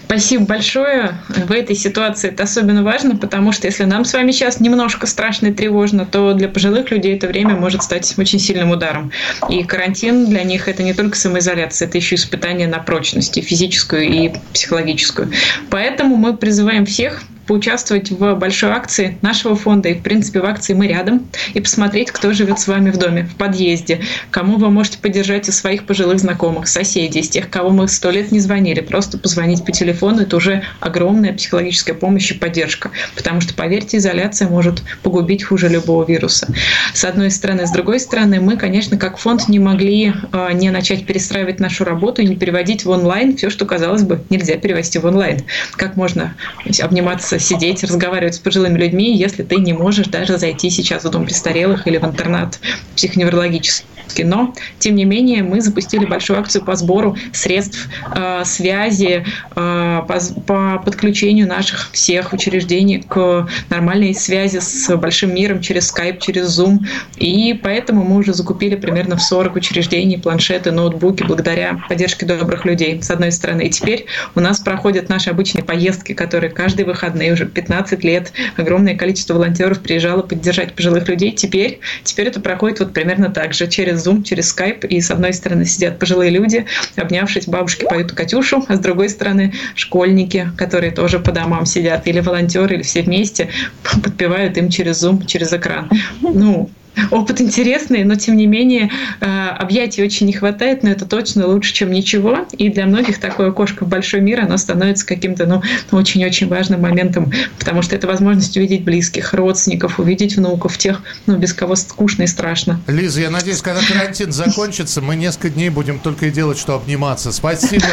Спасибо 0.05 0.45
большое. 0.45 1.13
В 1.29 1.51
этой 1.51 1.75
ситуации 1.75 2.29
это 2.29 2.43
особенно 2.43 2.83
важно, 2.83 3.15
потому 3.15 3.51
что 3.51 3.67
если 3.67 3.83
нам 3.83 4.05
с 4.05 4.13
вами 4.13 4.31
сейчас 4.31 4.59
немножко 4.59 5.05
страшно 5.05 5.47
и 5.47 5.53
тревожно, 5.53 6.05
то 6.05 6.33
для 6.33 6.49
пожилых 6.49 6.91
людей 6.91 7.15
это 7.15 7.27
время 7.27 7.55
может 7.55 7.83
стать 7.83 8.13
очень 8.17 8.39
сильным 8.39 8.71
ударом. 8.71 9.11
И 9.49 9.63
карантин 9.63 10.25
для 10.25 10.43
них 10.43 10.67
это 10.67 10.81
не 10.83 10.93
только 10.93 11.15
самоизоляция, 11.15 11.87
это 11.87 11.97
еще 11.97 12.15
испытание 12.15 12.67
на 12.67 12.79
прочность, 12.79 13.37
и 13.37 13.41
физическую 13.41 14.03
и 14.03 14.33
психологическую. 14.53 15.31
Поэтому 15.69 16.15
мы 16.15 16.35
призываем 16.35 16.85
всех 16.85 17.21
поучаствовать 17.49 18.11
в 18.11 18.35
большой 18.35 18.69
акции 18.69 19.17
нашего 19.23 19.55
фонда 19.55 19.89
и, 19.89 19.95
в 19.95 20.03
принципе, 20.03 20.39
в 20.39 20.45
акции 20.45 20.75
«Мы 20.75 20.85
рядом» 20.85 21.25
и 21.55 21.59
посмотреть, 21.59 22.11
кто 22.11 22.31
живет 22.31 22.59
с 22.59 22.67
вами 22.67 22.91
в 22.91 22.97
доме, 22.97 23.23
в 23.23 23.35
подъезде, 23.37 24.01
кому 24.29 24.57
вы 24.57 24.69
можете 24.69 24.99
поддержать 24.99 25.49
из 25.49 25.57
своих 25.57 25.87
пожилых 25.87 26.19
знакомых, 26.19 26.67
соседей, 26.67 27.21
из 27.21 27.29
тех, 27.29 27.49
кого 27.49 27.71
мы 27.71 27.87
сто 27.87 28.11
лет 28.11 28.31
не 28.31 28.39
звонили. 28.39 28.81
Просто 28.81 29.17
позвонить 29.17 29.65
по 29.65 29.71
телефону– 29.71 30.21
это 30.21 30.37
уже 30.37 30.61
огромная 30.79 31.33
психологическая 31.33 31.95
помощь 31.95 32.29
и 32.29 32.35
поддержка. 32.35 32.91
Потому 33.15 33.41
что, 33.41 33.55
поверьте, 33.55 33.97
изоляция 33.97 34.47
может 34.47 34.83
погубить 35.01 35.43
хуже 35.43 35.69
любого 35.69 36.05
вируса. 36.05 36.53
С 36.93 37.03
одной 37.03 37.31
стороны. 37.31 37.65
С 37.65 37.71
другой 37.71 37.99
стороны, 37.99 38.39
мы, 38.39 38.57
конечно, 38.57 38.95
как 38.95 39.17
фонд 39.17 39.49
не 39.49 39.57
могли 39.57 40.13
э, 40.31 40.49
не 40.53 40.69
начать 40.69 41.07
перестраивать 41.07 41.59
нашу 41.59 41.83
работу 41.83 42.21
и 42.21 42.27
не 42.27 42.35
переводить 42.35 42.85
в 42.85 42.91
онлайн 42.91 43.35
все, 43.35 43.49
что, 43.49 43.65
казалось 43.65 44.03
бы, 44.03 44.23
нельзя 44.29 44.55
перевести 44.57 44.99
в 44.99 45.05
онлайн. 45.05 45.39
Как 45.75 45.95
можно 45.95 46.35
обниматься 46.79 47.38
сидеть, 47.39 47.83
разговаривать 47.83 48.35
с 48.35 48.39
пожилыми 48.39 48.77
людьми, 48.77 49.15
если 49.15 49.43
ты 49.43 49.57
не 49.57 49.73
можешь 49.73 50.07
даже 50.07 50.37
зайти 50.37 50.69
сейчас 50.69 51.03
в 51.03 51.09
дом 51.09 51.25
престарелых 51.25 51.87
или 51.87 51.97
в 51.97 52.05
интернат 52.05 52.59
психоневрологический. 52.95 53.85
Но, 54.23 54.53
тем 54.79 54.95
не 54.95 55.05
менее, 55.05 55.43
мы 55.43 55.61
запустили 55.61 56.05
большую 56.05 56.39
акцию 56.39 56.65
по 56.65 56.75
сбору 56.75 57.15
средств 57.31 57.87
э, 58.15 58.43
связи, 58.45 59.25
э, 59.55 60.01
по, 60.07 60.19
по 60.45 60.81
подключению 60.83 61.47
наших 61.47 61.91
всех 61.91 62.33
учреждений 62.33 63.03
к 63.07 63.47
нормальной 63.69 64.15
связи 64.15 64.59
с 64.59 64.95
большим 64.97 65.33
миром 65.33 65.61
через 65.61 65.93
Skype, 65.93 66.19
через 66.19 66.59
Zoom. 66.59 66.79
И 67.17 67.57
поэтому 67.61 68.03
мы 68.03 68.17
уже 68.17 68.33
закупили 68.33 68.75
примерно 68.75 69.15
в 69.15 69.21
40 69.21 69.55
учреждений 69.55 70.17
планшеты, 70.17 70.71
ноутбуки 70.71 71.23
благодаря 71.23 71.79
поддержке 71.87 72.25
добрых 72.25 72.65
людей, 72.65 73.01
с 73.01 73.09
одной 73.09 73.31
стороны. 73.31 73.63
И 73.63 73.69
теперь 73.69 74.05
у 74.35 74.39
нас 74.39 74.59
проходят 74.59 75.09
наши 75.09 75.29
обычные 75.29 75.63
поездки, 75.63 76.13
которые 76.13 76.49
каждые 76.49 76.85
выходные 76.85 77.28
уже 77.33 77.45
15 77.45 78.03
лет 78.03 78.31
огромное 78.57 78.95
количество 78.95 79.33
волонтеров 79.35 79.79
приезжало 79.79 80.21
поддержать 80.21 80.73
пожилых 80.73 81.07
людей. 81.07 81.31
Теперь, 81.31 81.79
теперь 82.03 82.27
это 82.27 82.39
проходит 82.39 82.79
вот 82.79 82.93
примерно 82.93 83.29
так 83.29 83.53
же, 83.53 83.67
через 83.67 84.05
Zoom, 84.05 84.23
через 84.23 84.55
Skype. 84.55 84.87
И 84.87 85.01
с 85.01 85.11
одной 85.11 85.33
стороны 85.33 85.65
сидят 85.65 85.99
пожилые 85.99 86.31
люди, 86.31 86.65
обнявшись, 86.95 87.47
бабушки 87.47 87.85
поют 87.85 88.11
Катюшу, 88.11 88.63
а 88.67 88.75
с 88.75 88.79
другой 88.79 89.09
стороны 89.09 89.53
школьники, 89.75 90.51
которые 90.57 90.91
тоже 90.91 91.19
по 91.19 91.31
домам 91.31 91.65
сидят, 91.65 92.07
или 92.07 92.19
волонтеры, 92.19 92.75
или 92.75 92.83
все 92.83 93.01
вместе 93.01 93.49
подпевают 93.83 94.57
им 94.57 94.69
через 94.69 95.03
Zoom, 95.03 95.25
через 95.25 95.53
экран. 95.53 95.89
Ну, 96.21 96.69
опыт 97.11 97.41
интересный, 97.41 98.03
но 98.03 98.15
тем 98.15 98.37
не 98.37 98.47
менее 98.47 98.91
э, 99.19 99.25
объятий 99.25 100.03
очень 100.03 100.27
не 100.27 100.33
хватает, 100.33 100.83
но 100.83 100.89
это 100.89 101.05
точно 101.05 101.47
лучше, 101.47 101.73
чем 101.73 101.91
ничего. 101.91 102.39
И 102.57 102.69
для 102.69 102.85
многих 102.85 103.19
такое 103.19 103.49
окошко 103.49 103.85
в 103.85 103.87
большой 103.87 104.21
мир, 104.21 104.41
оно 104.41 104.57
становится 104.57 105.05
каким-то 105.05 105.45
ну, 105.45 105.61
очень-очень 105.91 106.47
важным 106.47 106.81
моментом, 106.81 107.31
потому 107.57 107.81
что 107.81 107.95
это 107.95 108.07
возможность 108.07 108.55
увидеть 108.57 108.83
близких, 108.83 109.33
родственников, 109.33 109.99
увидеть 109.99 110.35
внуков, 110.37 110.77
тех, 110.77 111.01
ну, 111.25 111.37
без 111.37 111.53
кого 111.53 111.75
скучно 111.75 112.23
и 112.23 112.27
страшно. 112.27 112.81
Лиза, 112.87 113.21
я 113.21 113.29
надеюсь, 113.29 113.61
когда 113.61 113.81
карантин 113.81 114.31
закончится, 114.31 115.01
мы 115.01 115.15
несколько 115.15 115.49
дней 115.49 115.69
будем 115.69 115.99
только 115.99 116.27
и 116.27 116.31
делать, 116.31 116.57
что 116.57 116.75
обниматься. 116.75 117.31
Спасибо. 117.31 117.85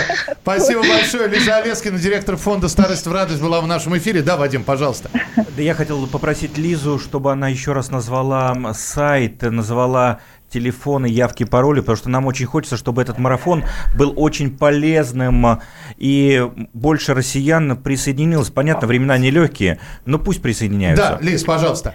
Спасибо 0.43 0.81
большое. 0.81 1.29
Лиза 1.29 1.57
Олескина, 1.57 1.99
директор 1.99 2.37
фонда 2.37 2.69
«Старость 2.69 3.07
в 3.07 3.13
радость» 3.13 3.41
была 3.41 3.61
в 3.61 3.67
нашем 3.67 3.97
эфире. 3.99 4.23
Да, 4.23 4.37
Вадим, 4.37 4.65
пожалуйста. 4.65 5.11
Да 5.57 5.63
я 5.63 5.75
хотел 5.75 6.07
попросить 6.07 6.59
Лизу, 6.59 6.99
чтобы 6.99 7.33
она 7.33 7.49
еще 7.49 7.73
раз 7.73 7.91
назвала 7.91 8.55
сайт, 8.97 9.43
назвала 9.43 10.21
телефоны, 10.49 11.07
явки, 11.07 11.45
пароли, 11.45 11.81
потому 11.81 11.97
что 11.97 12.09
нам 12.09 12.27
очень 12.27 12.47
хочется, 12.47 12.79
чтобы 12.79 13.03
этот 13.03 13.19
марафон 13.19 13.63
был 13.95 14.15
очень 14.17 14.57
полезным 14.57 15.61
и 15.99 16.49
больше 16.73 17.13
россиян 17.13 17.77
присоединилось. 17.77 18.49
Понятно, 18.49 18.87
времена 18.87 19.19
нелегкие, 19.19 19.79
но 20.07 20.19
пусть 20.19 20.41
присоединяются. 20.41 21.19
Да, 21.21 21.27
Лиз, 21.27 21.45
пожалуйста. 21.45 21.95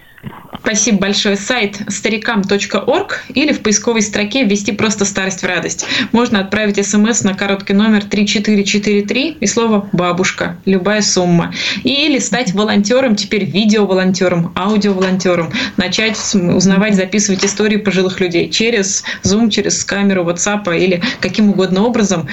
Спасибо 0.63 0.99
большое. 0.99 1.37
Сайт 1.37 1.81
старикам.орг 1.87 3.23
или 3.29 3.51
в 3.51 3.61
поисковой 3.61 4.01
строке 4.01 4.43
ввести 4.43 4.71
просто 4.71 5.05
«Старость 5.05 5.41
в 5.41 5.45
радость». 5.45 5.85
Можно 6.11 6.39
отправить 6.41 6.85
смс 6.85 7.23
на 7.23 7.33
короткий 7.33 7.73
номер 7.73 8.03
3443 8.03 9.37
и 9.39 9.47
слово 9.47 9.89
«бабушка», 9.91 10.57
любая 10.65 11.01
сумма. 11.01 11.53
Или 11.83 12.19
стать 12.19 12.53
волонтером, 12.53 13.15
теперь 13.15 13.45
видео-волонтером, 13.45 14.53
аудио-волонтером. 14.55 15.51
Начать 15.77 16.17
узнавать, 16.35 16.95
записывать 16.95 17.43
истории 17.43 17.77
пожилых 17.77 18.19
людей 18.19 18.49
через 18.49 19.03
Zoom, 19.23 19.49
через 19.49 19.83
камеру 19.83 20.23
WhatsApp 20.23 20.77
или 20.77 21.01
каким 21.19 21.49
угодно 21.49 21.83
образом. 21.83 22.27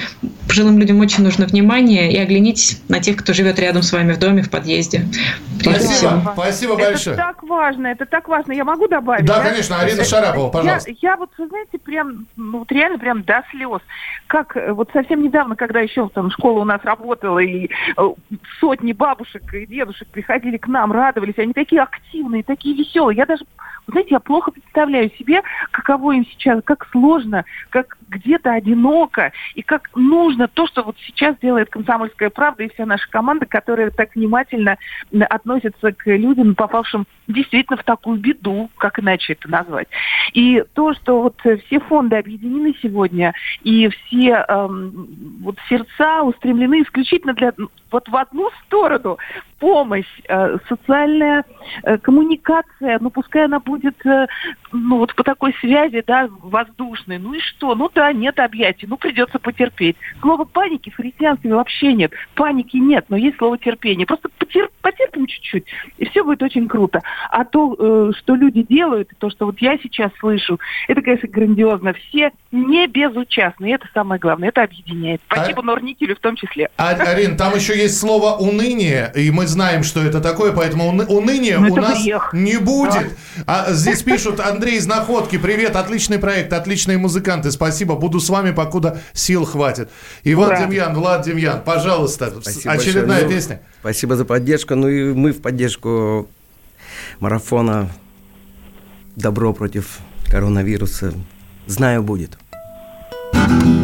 Пожилым 0.47 0.77
людям 0.77 0.99
очень 0.99 1.23
нужно 1.23 1.45
внимание 1.45 2.11
и 2.11 2.17
оглянитесь 2.17 2.79
на 2.89 2.99
тех, 2.99 3.17
кто 3.17 3.33
живет 3.33 3.59
рядом 3.59 3.81
с 3.81 3.91
вами 3.91 4.13
в 4.13 4.19
доме, 4.19 4.43
в 4.43 4.49
подъезде. 4.49 5.07
Спасибо, 5.59 6.31
спасибо 6.33 6.73
это 6.73 6.91
большое. 6.91 7.15
так 7.15 7.43
важно, 7.43 7.78
это 7.87 8.05
так 8.05 8.27
важно. 8.27 8.53
Я 8.53 8.65
могу 8.65 8.87
добавить? 8.87 9.25
Да, 9.25 9.41
конечно, 9.41 9.79
Арина 9.79 10.03
Шарапова, 10.03 10.45
Я- 10.47 10.51
пожалуйста. 10.51 10.91
Я, 11.01 11.15
вот, 11.17 11.29
вы 11.37 11.47
знаете, 11.47 11.77
прям, 11.79 12.25
ну, 12.35 12.59
вот 12.59 12.71
реально 12.71 12.99
прям 12.99 13.23
до 13.23 13.43
слез. 13.51 13.81
Как 14.27 14.55
э, 14.57 14.71
вот 14.73 14.89
совсем 14.93 15.21
недавно, 15.23 15.55
когда 15.55 15.79
еще 15.79 16.09
там 16.09 16.31
школа 16.31 16.61
у 16.61 16.65
нас 16.65 16.81
работала, 16.83 17.39
и 17.39 17.69
э, 17.97 18.01
сотни 18.59 18.93
бабушек 18.93 19.53
и 19.53 19.65
дедушек 19.65 20.07
приходили 20.09 20.57
к 20.57 20.67
нам, 20.67 20.91
радовались, 20.91 21.37
они 21.37 21.53
такие 21.53 21.81
активные, 21.81 22.43
такие 22.43 22.75
веселые. 22.75 23.17
Я 23.17 23.25
даже, 23.25 23.45
вы 23.87 23.91
знаете, 23.91 24.09
я 24.11 24.19
плохо 24.19 24.51
представляю 24.51 25.11
себе, 25.17 25.41
каково 25.71 26.13
им 26.13 26.25
сейчас, 26.25 26.61
как 26.63 26.87
сложно, 26.91 27.45
как 27.69 27.97
где-то 28.09 28.51
одиноко, 28.51 29.31
и 29.55 29.61
как 29.61 29.89
нужно 29.95 30.47
то, 30.47 30.67
что 30.67 30.83
вот 30.83 30.95
сейчас 31.05 31.37
делает 31.37 31.69
«Комсомольская 31.69 32.29
правда» 32.29 32.63
и 32.63 32.73
вся 32.73 32.85
наша 32.85 33.09
команда, 33.09 33.45
которая 33.45 33.91
так 33.91 34.15
внимательно 34.15 34.77
относится 35.29 35.91
к 35.91 36.05
людям, 36.07 36.55
попавшим 36.55 37.05
действительно 37.27 37.68
в 37.77 37.83
такую 37.83 38.19
беду, 38.19 38.69
как 38.77 38.99
иначе 38.99 39.33
это 39.33 39.49
назвать. 39.49 39.87
И 40.33 40.63
то, 40.73 40.93
что 40.93 41.21
вот 41.21 41.39
все 41.41 41.79
фонды 41.79 42.17
объединены 42.17 42.75
сегодня, 42.81 43.33
и 43.63 43.87
все 43.89 44.45
эм, 44.47 45.07
вот 45.41 45.57
сердца 45.67 46.23
устремлены 46.23 46.81
исключительно 46.83 47.33
для 47.33 47.53
вот 47.91 48.07
в 48.07 48.15
одну 48.15 48.49
сторону 48.65 49.17
помощь, 49.59 50.07
э, 50.27 50.57
социальная 50.67 51.43
э, 51.83 51.97
коммуникация, 51.97 52.97
ну 52.99 53.09
пускай 53.09 53.45
она 53.45 53.59
будет 53.59 54.03
э, 54.05 54.27
ну 54.71 54.97
вот 54.97 55.13
по 55.15 55.23
такой 55.23 55.53
связи, 55.59 56.03
да, 56.05 56.29
воздушной. 56.41 57.17
Ну 57.17 57.33
и 57.33 57.39
что? 57.39 57.75
Ну 57.75 57.89
да, 57.93 58.11
нет 58.13 58.39
объятий, 58.39 58.87
ну 58.87 58.97
придется 58.97 59.37
потерпеть. 59.39 59.97
Слова 60.21 60.45
паники 60.45 60.89
в 60.89 60.95
христианстве 60.95 61.53
вообще 61.53 61.93
нет. 61.93 62.13
Паники 62.35 62.77
нет, 62.77 63.05
но 63.09 63.17
есть 63.17 63.37
слово 63.37 63.57
терпение. 63.57 64.07
Просто 64.07 64.29
потер- 64.39 64.71
потерпим 64.81 65.27
чуть-чуть, 65.27 65.65
и 65.97 66.05
все 66.05 66.23
будет 66.23 66.41
очень 66.41 66.67
круто. 66.67 67.01
А 67.29 67.43
то, 67.45 68.13
что 68.13 68.35
люди 68.35 68.63
делают, 68.63 69.09
то, 69.19 69.29
что 69.29 69.45
вот 69.45 69.59
я 69.59 69.77
сейчас 69.77 70.11
слышу, 70.19 70.59
это, 70.87 71.01
конечно, 71.01 71.27
грандиозно. 71.27 71.93
Все 71.93 72.31
не 72.51 72.87
безучастны, 72.87 73.69
и 73.69 73.73
это 73.73 73.87
самое 73.93 74.19
главное, 74.19 74.49
это 74.49 74.63
объединяет. 74.63 75.21
Спасибо 75.25 75.61
Норникелю 75.61 76.15
в 76.15 76.19
том 76.19 76.35
числе. 76.35 76.69
А, 76.77 76.91
Арин, 76.91 77.37
там 77.37 77.55
еще 77.55 77.77
есть 77.77 77.99
слово 77.99 78.35
уныние, 78.37 79.11
и 79.15 79.29
мы 79.31 79.47
знаем, 79.49 79.83
что 79.83 80.01
это 80.01 80.21
такое, 80.21 80.51
поэтому 80.53 80.89
уны- 80.89 81.05
уныния 81.05 81.57
Ну, 81.59 81.67
у 81.73 81.77
это 81.77 81.81
нас 81.81 82.03
грех. 82.03 82.29
не 82.33 82.57
будет. 82.57 83.11
А 83.45 83.71
здесь 83.73 84.03
пишут, 84.03 84.39
Андрей 84.39 84.77
из 84.77 84.85
Находки, 84.87 85.37
привет, 85.37 85.75
отличный 85.75 86.19
проект, 86.19 86.53
отличные 86.53 86.97
музыканты, 86.97 87.51
спасибо, 87.51 87.95
буду 87.95 88.19
с 88.19 88.29
вами, 88.29 88.51
покуда 88.51 89.01
сил 89.13 89.45
хватит. 89.45 89.89
Иван 90.23 90.47
Ура. 90.49 90.59
Демьян, 90.65 90.93
Влад 90.95 91.25
Демьян, 91.25 91.61
пожалуйста, 91.63 92.31
Спасибо 92.41 92.71
очередная 92.73 93.03
большое. 93.07 93.23
Ну, 93.25 93.29
песня. 93.29 93.61
Спасибо 93.81 94.15
за 94.15 94.25
поддержку. 94.25 94.75
Ну 94.75 94.87
и 94.87 95.13
мы 95.13 95.31
в 95.31 95.41
поддержку 95.41 96.27
марафона 97.19 97.89
«Добро 99.15 99.53
против 99.53 99.99
коронавируса». 100.29 101.13
Знаю, 101.67 102.03
будет. 102.03 102.37
И 103.33 103.78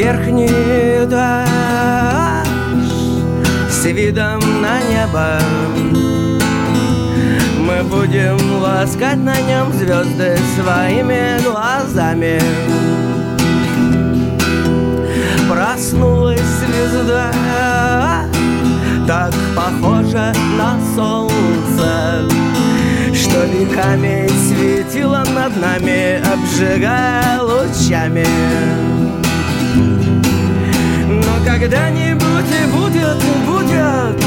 верхний 0.00 0.46
этаж 1.04 2.48
с 3.68 3.84
видом 3.84 4.40
на 4.62 4.80
небо. 4.90 5.38
Мы 7.58 7.82
будем 7.84 8.62
ласкать 8.62 9.18
на 9.18 9.38
нем 9.42 9.70
звезды 9.74 10.38
своими 10.56 11.42
глазами. 11.42 12.40
Проснулась 15.50 16.40
звезда 16.40 18.24
Так 19.06 19.34
похожа 19.56 20.32
на 20.56 20.78
солнце 20.94 22.22
Что 23.12 23.44
веками 23.46 24.28
светила 24.28 25.24
над 25.34 25.60
нами 25.60 26.22
Обжигая 26.32 27.42
лучами 27.42 28.89
когда-нибудь 31.44 32.50
и 32.50 32.66
будет, 32.72 33.18
будет. 33.46 34.24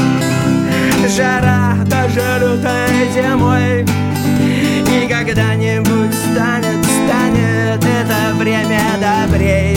Жара 1.08 1.76
даже 1.86 2.38
лютой 2.40 3.12
зимой. 3.12 3.82
И 3.82 5.08
когда-нибудь 5.08 6.14
станет, 6.14 6.84
станет 6.84 7.84
это 7.84 8.34
время 8.36 8.80
добрей. 9.00 9.76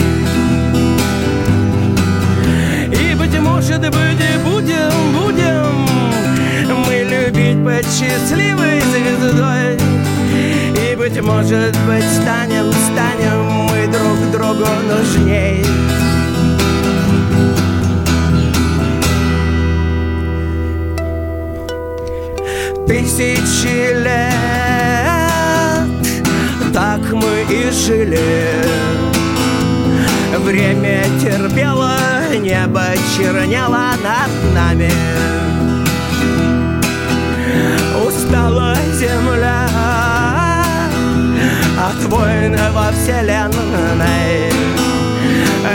И 2.92 3.14
быть 3.14 3.38
может 3.40 3.80
быть 3.80 4.20
и 4.20 4.38
будем, 4.44 4.92
будем 5.12 5.86
Мы 6.86 7.04
любить 7.04 7.64
под 7.64 7.84
счастливой 7.92 8.80
звездой. 8.80 9.76
И 10.74 10.96
быть 10.96 11.20
может 11.20 11.76
быть 11.86 12.04
станем, 12.20 12.72
станем 12.72 13.68
мы 13.68 13.86
друг 13.86 14.30
другу 14.32 14.66
нужней 14.88 15.64
Тысячи 22.88 23.92
лет. 24.02 24.32
Так 26.72 27.00
мы 27.12 27.44
и 27.50 27.70
жили. 27.70 28.18
Время 30.38 31.04
терпело 31.20 31.98
Небо 32.32 32.86
чернело 33.14 33.92
над 34.02 34.54
нами. 34.54 34.90
Устала 38.06 38.74
земля 38.94 39.68
От 41.78 42.02
войн 42.04 42.56
во 42.72 42.90
вселенной. 42.92 44.50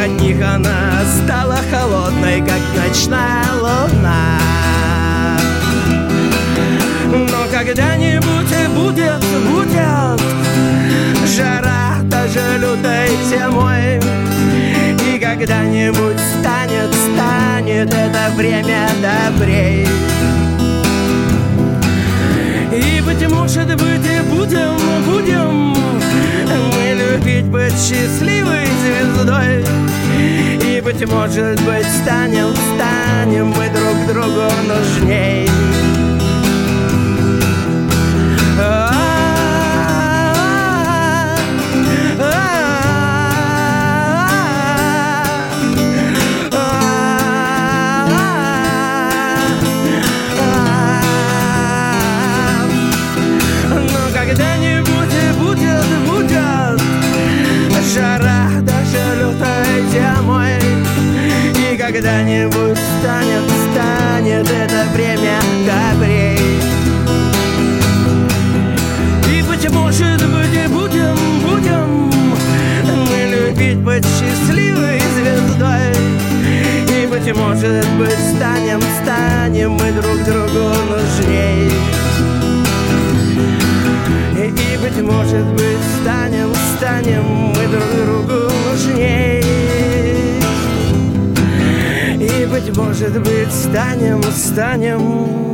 От 0.04 0.20
них 0.20 0.42
она 0.44 1.04
стала 1.06 1.60
холодной, 1.70 2.40
как 2.40 2.62
ночная 2.76 3.46
луна 3.62 4.63
но 7.14 7.46
когда-нибудь 7.52 8.70
будет, 8.76 9.24
будет. 9.48 10.22
Жара 11.28 12.00
даже 12.04 12.58
лютой 12.58 13.10
зимой. 13.30 14.00
И 15.08 15.20
когда-нибудь 15.20 16.20
станет, 16.40 16.94
станет 16.94 17.94
это 17.94 18.32
время 18.36 18.90
добрей. 19.02 19.88
И 22.72 23.02
быть 23.02 23.30
может 23.30 23.68
быть 23.68 24.06
и 24.06 24.20
будем, 24.30 24.78
будем 25.06 25.76
Мы 26.74 26.94
любить 26.96 27.46
быть 27.46 27.74
счастливой 27.74 28.66
звездой. 28.82 29.64
И 30.18 30.82
быть 30.82 31.08
может 31.08 31.62
быть 31.62 31.88
станем, 32.02 32.56
станем 32.76 33.48
мы 33.50 33.70
друг 33.70 34.08
другу 34.08 34.50
нужней 34.68 35.73
Жара 57.94 58.50
даже 58.62 59.20
лютой 59.20 59.84
зимой 59.92 60.58
И 61.56 61.78
когда-нибудь 61.78 62.80
станет, 63.00 63.44
станет 63.72 64.50
это 64.50 64.86
время 64.96 65.40
добрей. 65.68 66.40
И 69.30 69.44
быть 69.44 69.70
может 69.70 70.26
быть 70.26 70.54
и 70.56 70.68
будем, 70.70 71.16
будем 71.44 72.12
Мы 73.12 73.30
любить 73.30 73.78
быть 73.78 74.06
счастливой 74.06 75.00
звездой. 75.16 75.94
И 77.00 77.06
быть 77.06 77.36
может 77.36 77.88
быть 78.00 78.36
станем, 78.36 78.82
станем 79.04 79.74
мы 79.74 79.92
друг 79.92 80.18
другу 80.24 80.74
нужней 80.90 82.03
быть 84.94 85.04
может 85.04 85.46
быть 85.54 85.84
станем, 86.02 86.54
станем 86.78 87.24
мы 87.24 87.68
друг 87.68 87.84
другу 88.06 88.50
нужней. 88.70 89.44
И 92.20 92.46
быть 92.46 92.76
может 92.76 93.20
быть 93.22 93.52
станем, 93.52 94.22
станем 94.24 95.53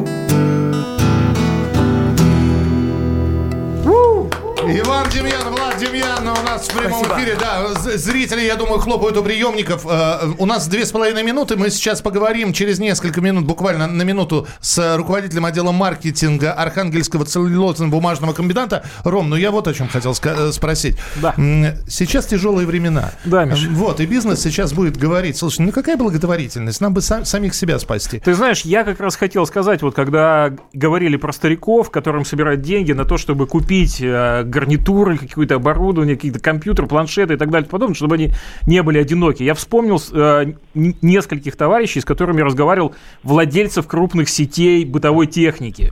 Демьян, 5.80 6.28
у 6.28 6.44
нас 6.44 6.68
в 6.68 6.78
прямом 6.78 7.06
Спасибо. 7.06 7.20
эфире. 7.22 7.38
Да, 7.40 7.74
зрители, 7.98 8.42
я 8.42 8.56
думаю, 8.56 8.80
хлопают 8.80 9.18
у 9.18 9.24
приемников. 9.24 9.86
Э, 9.90 10.28
У 10.38 10.46
нас 10.46 10.68
две 10.68 10.86
с 10.86 10.92
половиной 10.92 11.24
минуты. 11.24 11.56
Мы 11.56 11.70
сейчас 11.70 12.02
поговорим 12.02 12.54
через 12.54 12.80
несколько 12.80 13.22
минут, 13.22 13.46
буквально 13.46 13.88
на 13.88 14.02
минуту, 14.04 14.48
с 14.60 14.96
руководителем 14.98 15.46
отдела 15.46 15.72
маркетинга 15.72 16.52
Архангельского 16.54 17.24
целлюлозно-бумажного 17.24 18.34
комбината. 18.34 18.84
Ром, 19.04 19.30
ну 19.30 19.36
я 19.36 19.52
вот 19.52 19.68
о 19.68 19.74
чем 19.74 19.88
хотел 19.88 20.14
э, 20.22 20.52
спросить. 20.52 20.98
Да. 21.22 21.34
Сейчас 21.88 22.26
тяжелые 22.26 22.68
времена. 22.68 23.12
Да, 23.26 23.46
Миш. 23.46 23.68
Вот, 23.72 24.00
и 24.00 24.06
бизнес 24.06 24.42
сейчас 24.42 24.74
будет 24.74 24.98
говорить, 24.98 25.38
слушай, 25.38 25.62
ну 25.62 25.72
какая 25.72 25.98
благотворительность? 25.98 26.82
Нам 26.82 26.94
бы 26.94 27.02
са- 27.02 27.26
самих 27.26 27.54
себя 27.56 27.80
спасти. 27.80 28.20
Ты 28.20 28.34
знаешь, 28.34 28.62
я 28.62 28.84
как 28.84 29.00
раз 29.00 29.16
хотел 29.16 29.46
сказать, 29.46 29.82
вот 29.82 29.96
когда 29.96 30.52
говорили 30.74 31.16
про 31.18 31.32
стариков, 31.32 31.90
которым 31.92 32.26
собирают 32.26 32.62
деньги 32.62 32.92
на 32.92 33.06
то, 33.06 33.18
чтобы 33.18 33.48
купить 33.48 34.00
э, 34.02 34.44
гарнитуры, 34.44 35.18
какое-то 35.18 35.60
оборудование, 35.70 36.16
какие-то 36.16 36.40
компьютеры, 36.40 36.88
планшеты 36.88 37.34
и 37.34 37.38
так 37.38 37.50
далее, 37.52 37.68
и 37.68 37.70
подобное, 37.70 37.96
чтобы 37.96 38.16
они 38.16 38.32
не 38.66 38.82
были 38.84 38.98
одиноки. 38.98 39.44
Я 39.44 39.54
вспомнил 39.54 40.02
э, 40.12 40.54
нескольких 40.74 41.56
товарищей, 41.56 42.02
с 42.02 42.06
которыми 42.06 42.40
я 42.40 42.46
разговаривал, 42.46 42.96
владельцев 43.24 43.88
крупных 43.88 44.30
сетей 44.30 44.86
бытовой 44.86 45.28
техники. 45.28 45.92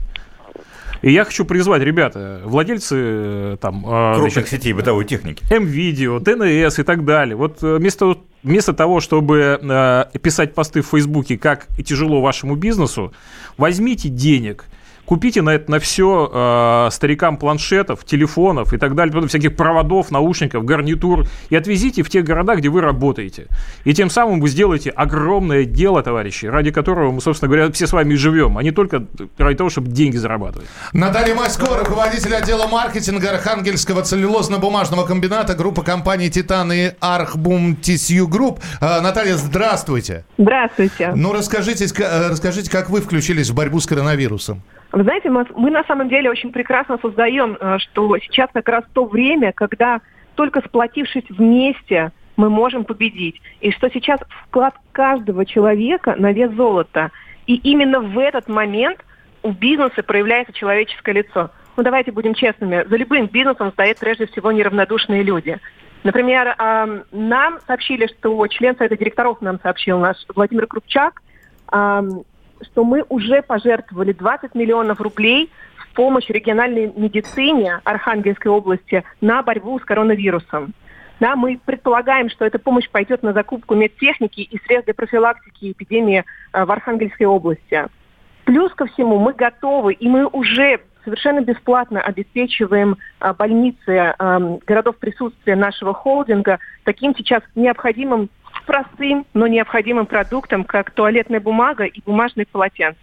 И 1.00 1.12
я 1.12 1.24
хочу 1.24 1.44
призвать, 1.44 1.82
ребята, 1.82 2.40
владельцы 2.44 2.96
э, 2.98 3.56
там... 3.60 3.84
э, 3.86 4.14
Крупных 4.14 4.32
значит, 4.32 4.50
сетей 4.50 4.72
бытовой 4.72 5.04
техники. 5.04 5.44
М-видео, 5.48 6.18
ТНС 6.18 6.78
и 6.80 6.82
так 6.82 7.04
далее. 7.04 7.36
Вот 7.36 7.62
э, 7.62 7.76
вместо, 7.76 8.18
вместо 8.42 8.72
того, 8.72 8.98
чтобы 9.00 10.08
писать 10.20 10.54
посты 10.54 10.82
в 10.82 10.86
Фейсбуке, 10.86 11.38
как 11.38 11.68
тяжело 11.84 12.20
вашему 12.20 12.56
бизнесу, 12.56 13.12
возьмите 13.56 14.08
денег, 14.08 14.64
купите 15.08 15.40
на 15.40 15.50
это 15.54 15.70
на 15.70 15.78
все 15.78 16.30
э, 16.30 16.88
старикам 16.92 17.38
планшетов, 17.38 18.04
телефонов 18.04 18.74
и 18.74 18.76
так 18.76 18.94
далее, 18.94 19.12
потом 19.12 19.28
всяких 19.28 19.56
проводов, 19.56 20.10
наушников, 20.10 20.66
гарнитур 20.66 21.26
и 21.48 21.56
отвезите 21.56 22.02
в 22.02 22.10
те 22.10 22.20
города, 22.20 22.56
где 22.56 22.68
вы 22.68 22.82
работаете. 22.82 23.46
И 23.84 23.94
тем 23.94 24.10
самым 24.10 24.38
вы 24.38 24.48
сделаете 24.50 24.90
огромное 24.90 25.64
дело, 25.64 26.02
товарищи, 26.02 26.44
ради 26.44 26.70
которого 26.70 27.10
мы, 27.10 27.22
собственно 27.22 27.48
говоря, 27.48 27.72
все 27.72 27.86
с 27.86 27.92
вами 27.94 28.12
и 28.12 28.16
живем, 28.16 28.58
а 28.58 28.62
не 28.62 28.70
только 28.70 29.06
ради 29.38 29.56
того, 29.56 29.70
чтобы 29.70 29.88
деньги 29.88 30.18
зарабатывать. 30.18 30.68
Наталья 30.92 31.34
Масько, 31.34 31.78
руководитель 31.78 32.34
отдела 32.34 32.66
маркетинга 32.66 33.30
Архангельского 33.30 34.02
целлюлозно-бумажного 34.02 35.06
комбината, 35.06 35.54
группа 35.54 35.82
компаний 35.82 36.28
«Титан» 36.28 36.70
и 36.70 36.90
«Архбум 37.00 37.76
Тисью 37.76 38.28
Групп». 38.28 38.60
А, 38.82 39.00
Наталья, 39.00 39.36
здравствуйте. 39.36 40.26
Здравствуйте. 40.36 41.12
Ну, 41.14 41.32
расскажите, 41.32 41.86
ска- 41.86 42.28
расскажите, 42.28 42.70
как 42.70 42.90
вы 42.90 43.00
включились 43.00 43.48
в 43.48 43.54
борьбу 43.54 43.80
с 43.80 43.86
коронавирусом? 43.86 44.62
Вы 44.92 45.02
знаете, 45.02 45.28
мы, 45.30 45.46
мы 45.54 45.70
на 45.70 45.84
самом 45.84 46.08
деле 46.08 46.30
очень 46.30 46.50
прекрасно 46.50 46.98
осознаем, 47.00 47.56
э, 47.60 47.78
что 47.78 48.16
сейчас 48.18 48.48
как 48.52 48.68
раз 48.68 48.84
то 48.92 49.04
время, 49.04 49.52
когда 49.52 50.00
только 50.34 50.60
сплотившись 50.60 51.28
вместе, 51.28 52.12
мы 52.36 52.48
можем 52.48 52.84
победить. 52.84 53.40
И 53.60 53.70
что 53.72 53.90
сейчас 53.90 54.20
вклад 54.46 54.74
каждого 54.92 55.44
человека 55.44 56.14
на 56.16 56.32
вес 56.32 56.52
золота. 56.52 57.10
И 57.46 57.56
именно 57.56 58.00
в 58.00 58.18
этот 58.18 58.48
момент 58.48 59.04
у 59.42 59.50
бизнеса 59.50 60.02
проявляется 60.02 60.52
человеческое 60.52 61.12
лицо. 61.12 61.50
Ну 61.76 61.82
давайте 61.82 62.12
будем 62.12 62.34
честными, 62.34 62.84
за 62.88 62.96
любым 62.96 63.26
бизнесом 63.26 63.72
стоят 63.72 63.98
прежде 63.98 64.26
всего 64.26 64.52
неравнодушные 64.52 65.22
люди. 65.22 65.58
Например, 66.04 66.54
нам 67.10 67.58
сообщили, 67.66 68.06
что 68.06 68.46
член 68.46 68.76
Совета 68.76 68.96
директоров 68.96 69.40
нам 69.40 69.58
сообщил 69.60 69.98
наш 69.98 70.16
Владимир 70.34 70.66
Крупчак, 70.66 71.22
что 72.62 72.84
мы 72.84 73.04
уже 73.08 73.42
пожертвовали 73.42 74.12
20 74.12 74.54
миллионов 74.54 75.00
рублей 75.00 75.50
в 75.76 75.94
помощь 75.94 76.28
региональной 76.28 76.92
медицине 76.94 77.80
Архангельской 77.84 78.50
области 78.50 79.04
на 79.20 79.42
борьбу 79.42 79.78
с 79.78 79.84
коронавирусом. 79.84 80.74
Да, 81.20 81.34
мы 81.34 81.58
предполагаем, 81.64 82.30
что 82.30 82.44
эта 82.44 82.58
помощь 82.58 82.88
пойдет 82.88 83.22
на 83.22 83.32
закупку 83.32 83.74
медтехники 83.74 84.40
и 84.40 84.58
средств 84.64 84.86
для 84.86 84.94
профилактики 84.94 85.72
эпидемии 85.72 86.24
э, 86.52 86.64
в 86.64 86.70
Архангельской 86.70 87.26
области. 87.26 87.86
Плюс 88.44 88.72
ко 88.74 88.86
всему 88.86 89.18
мы 89.18 89.32
готовы, 89.32 89.94
и 89.94 90.08
мы 90.08 90.26
уже 90.26 90.80
совершенно 91.04 91.40
бесплатно 91.40 92.00
обеспечиваем 92.00 92.96
а, 93.18 93.32
больницы 93.32 94.14
а, 94.18 94.58
городов 94.66 94.96
присутствия 94.98 95.56
нашего 95.56 95.94
холдинга 95.94 96.58
таким 96.84 97.14
сейчас 97.16 97.42
необходимым, 97.54 98.28
простым, 98.68 99.24
но 99.32 99.46
необходимым 99.46 100.04
продуктом, 100.04 100.62
как 100.62 100.90
туалетная 100.90 101.40
бумага 101.40 101.84
и 101.84 102.02
бумажные 102.02 102.44
полотенца. 102.44 103.00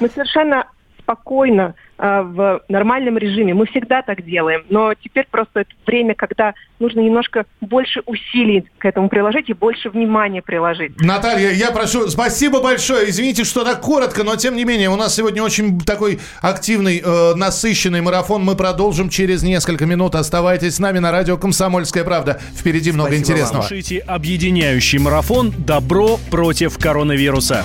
Мы 0.00 0.08
совершенно 0.10 0.66
спокойно 1.08 1.74
а, 1.96 2.22
в 2.22 2.62
нормальном 2.68 3.16
режиме. 3.16 3.54
Мы 3.54 3.66
всегда 3.66 4.02
так 4.02 4.24
делаем. 4.24 4.64
Но 4.68 4.92
теперь 4.94 5.26
просто 5.30 5.60
это 5.60 5.70
время, 5.86 6.14
когда 6.14 6.52
нужно 6.78 7.00
немножко 7.00 7.46
больше 7.62 8.02
усилий 8.04 8.66
к 8.78 8.84
этому 8.84 9.08
приложить 9.08 9.48
и 9.48 9.54
больше 9.54 9.88
внимания 9.88 10.42
приложить. 10.42 10.92
Наталья, 11.00 11.50
я 11.50 11.70
прошу, 11.70 12.08
спасибо 12.08 12.62
большое. 12.62 13.08
Извините, 13.08 13.44
что 13.44 13.64
так 13.64 13.80
коротко, 13.80 14.22
но 14.22 14.36
тем 14.36 14.54
не 14.54 14.64
менее, 14.64 14.90
у 14.90 14.96
нас 14.96 15.14
сегодня 15.14 15.42
очень 15.42 15.80
такой 15.80 16.18
активный, 16.42 17.02
э, 17.02 17.34
насыщенный 17.34 18.02
марафон. 18.02 18.44
Мы 18.44 18.54
продолжим 18.54 19.08
через 19.08 19.42
несколько 19.42 19.86
минут. 19.86 20.14
Оставайтесь 20.14 20.76
с 20.76 20.78
нами 20.78 20.98
на 20.98 21.10
радио 21.10 21.38
«Комсомольская 21.38 22.04
правда». 22.04 22.38
Впереди 22.54 22.92
много 22.92 23.10
Спасибо 23.10 23.22
интересного. 23.22 23.62
Вам. 23.62 23.68
Слушайте 23.68 23.98
объединяющий 24.00 24.98
марафон 24.98 25.52
«Добро 25.56 26.18
против 26.30 26.78
коронавируса». 26.78 27.64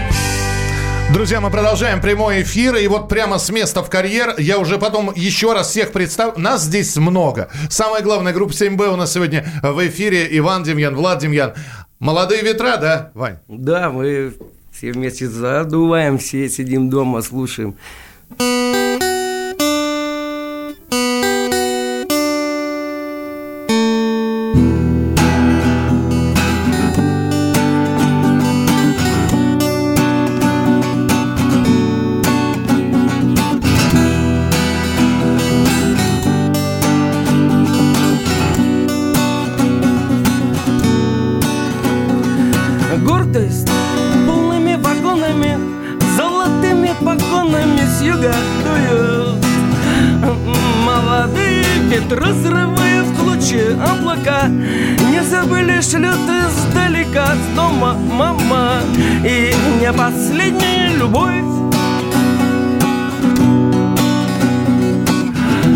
Друзья, 1.13 1.41
мы 1.41 1.51
продолжаем 1.51 1.99
прямой 1.99 2.41
эфир, 2.41 2.77
и 2.77 2.87
вот 2.87 3.09
прямо 3.09 3.37
с 3.37 3.49
места 3.49 3.83
в 3.83 3.89
карьер 3.89 4.33
я 4.37 4.57
уже 4.57 4.77
потом 4.77 5.11
еще 5.13 5.51
раз 5.51 5.69
всех 5.69 5.91
представлю. 5.91 6.39
Нас 6.39 6.63
здесь 6.63 6.95
много. 6.95 7.49
Самая 7.69 8.01
главная 8.01 8.31
группа 8.31 8.53
7Б 8.53 8.93
у 8.93 8.95
нас 8.95 9.11
сегодня 9.11 9.45
в 9.61 9.85
эфире. 9.87 10.25
Иван 10.37 10.63
Демьян, 10.63 10.95
Влад 10.95 11.19
Демьян. 11.19 11.53
Молодые 11.99 12.43
ветра, 12.43 12.77
да, 12.77 13.11
Вань? 13.13 13.39
Да, 13.49 13.89
мы 13.89 14.33
все 14.71 14.93
вместе 14.93 15.27
задуваем, 15.27 16.17
все 16.17 16.47
сидим 16.47 16.89
дома, 16.89 17.21
слушаем. 17.21 17.75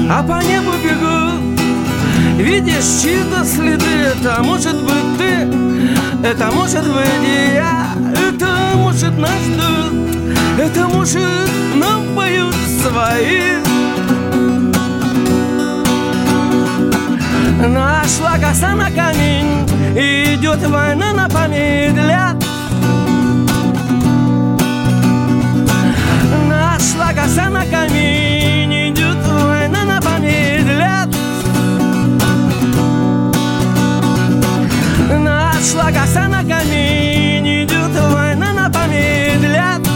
А 0.08 0.22
по 0.22 0.40
небу 0.44 0.72
бегут 0.84 1.60
Видишь 2.38 3.02
чьи-то 3.02 3.44
следы. 3.44 3.86
Это 4.14 4.44
может 4.44 4.76
быть 4.84 5.18
ты 5.18 5.48
Это 6.24 6.52
может 6.52 6.84
быть 6.84 7.24
и 7.24 7.56
я. 7.56 7.88
Это 8.14 8.76
может 8.76 9.18
наш 9.18 9.42
дух 9.58 9.92
Это 10.60 10.88
может 10.88 11.50
нам 11.76 12.16
поют 12.16 12.54
свои. 12.84 13.56
Нашла 17.68 18.38
коса 18.38 18.76
на 18.76 18.92
камень 18.92 19.66
Идет 19.96 20.68
война 20.68 21.14
на 21.14 21.48
лет 21.48 22.36
Нашла 26.48 27.14
коса 27.14 27.50
на 27.50 27.66
камень 27.66 28.35
Нашла 35.86 36.02
коса 36.02 36.28
на 36.28 36.44
камень 36.44 37.64
Идет 37.64 37.92
война 38.12 38.54
на 38.54 38.72
память 38.72 39.40
лет 39.40 39.88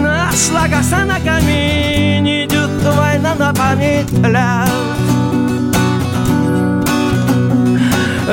Нашла 0.00 0.68
коса 0.68 1.04
на 1.04 1.20
камень 1.20 2.46
Идет 2.46 2.70
война 2.96 3.34
на 3.34 3.52
память 3.52 4.10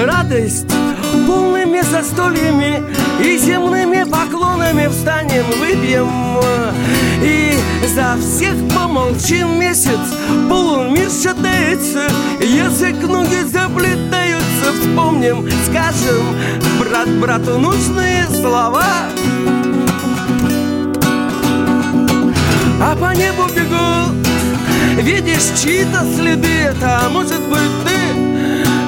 Радость 0.06 0.66
полными 1.28 1.82
застольями 1.82 2.82
и 3.22 3.38
земными 3.38 4.10
поклонами 4.10 4.88
встанем, 4.88 5.44
выпьем. 5.60 6.08
И 7.22 7.60
за 7.94 8.16
всех 8.18 8.54
помолчим 8.74 9.60
месяц 9.60 10.00
Полумир 10.50 11.10
шатается, 11.10 12.08
язык 12.40 12.96
ноги 13.02 13.44
заплетаются. 13.44 14.72
Вспомним, 14.80 15.50
скажем, 15.66 16.24
брат 16.80 17.10
брату 17.20 17.60
нужные 17.60 18.26
слова. 18.40 18.86
А 22.82 22.96
по 22.96 23.14
небу 23.14 23.50
бегут, 23.54 25.04
видишь 25.04 25.60
чьи-то 25.62 26.06
следы 26.16 26.48
Это 26.48 27.10
может 27.12 27.42
быть 27.50 27.89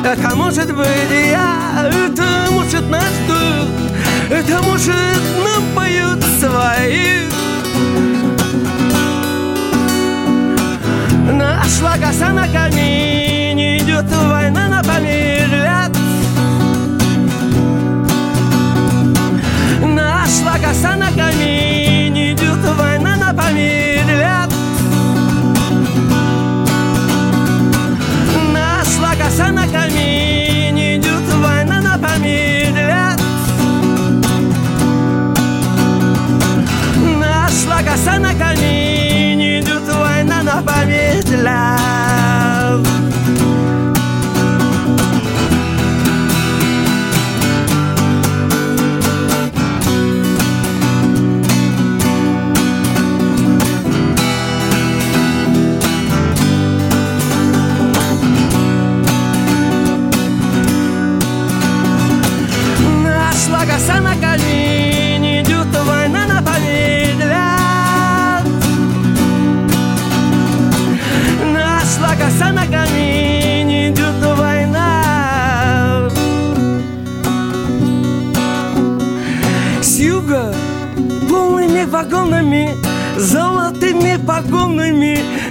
это 0.04 0.36
может 0.36 0.76
быть 0.76 0.88
я 1.12 1.90
Это 1.90 2.52
может 2.52 2.90
наш 2.90 3.12
дух, 3.28 3.68
это 4.30 4.62
может 4.64 5.22
нам 5.44 5.64
поют 5.76 6.24
свои 6.40 7.22
Нашла 11.34 11.98
коса 11.98 12.30
на 12.32 12.48
камине, 12.48 13.78
идет 13.80 14.06
война 14.12 14.68
на 14.68 14.84
помилят. 14.84 15.31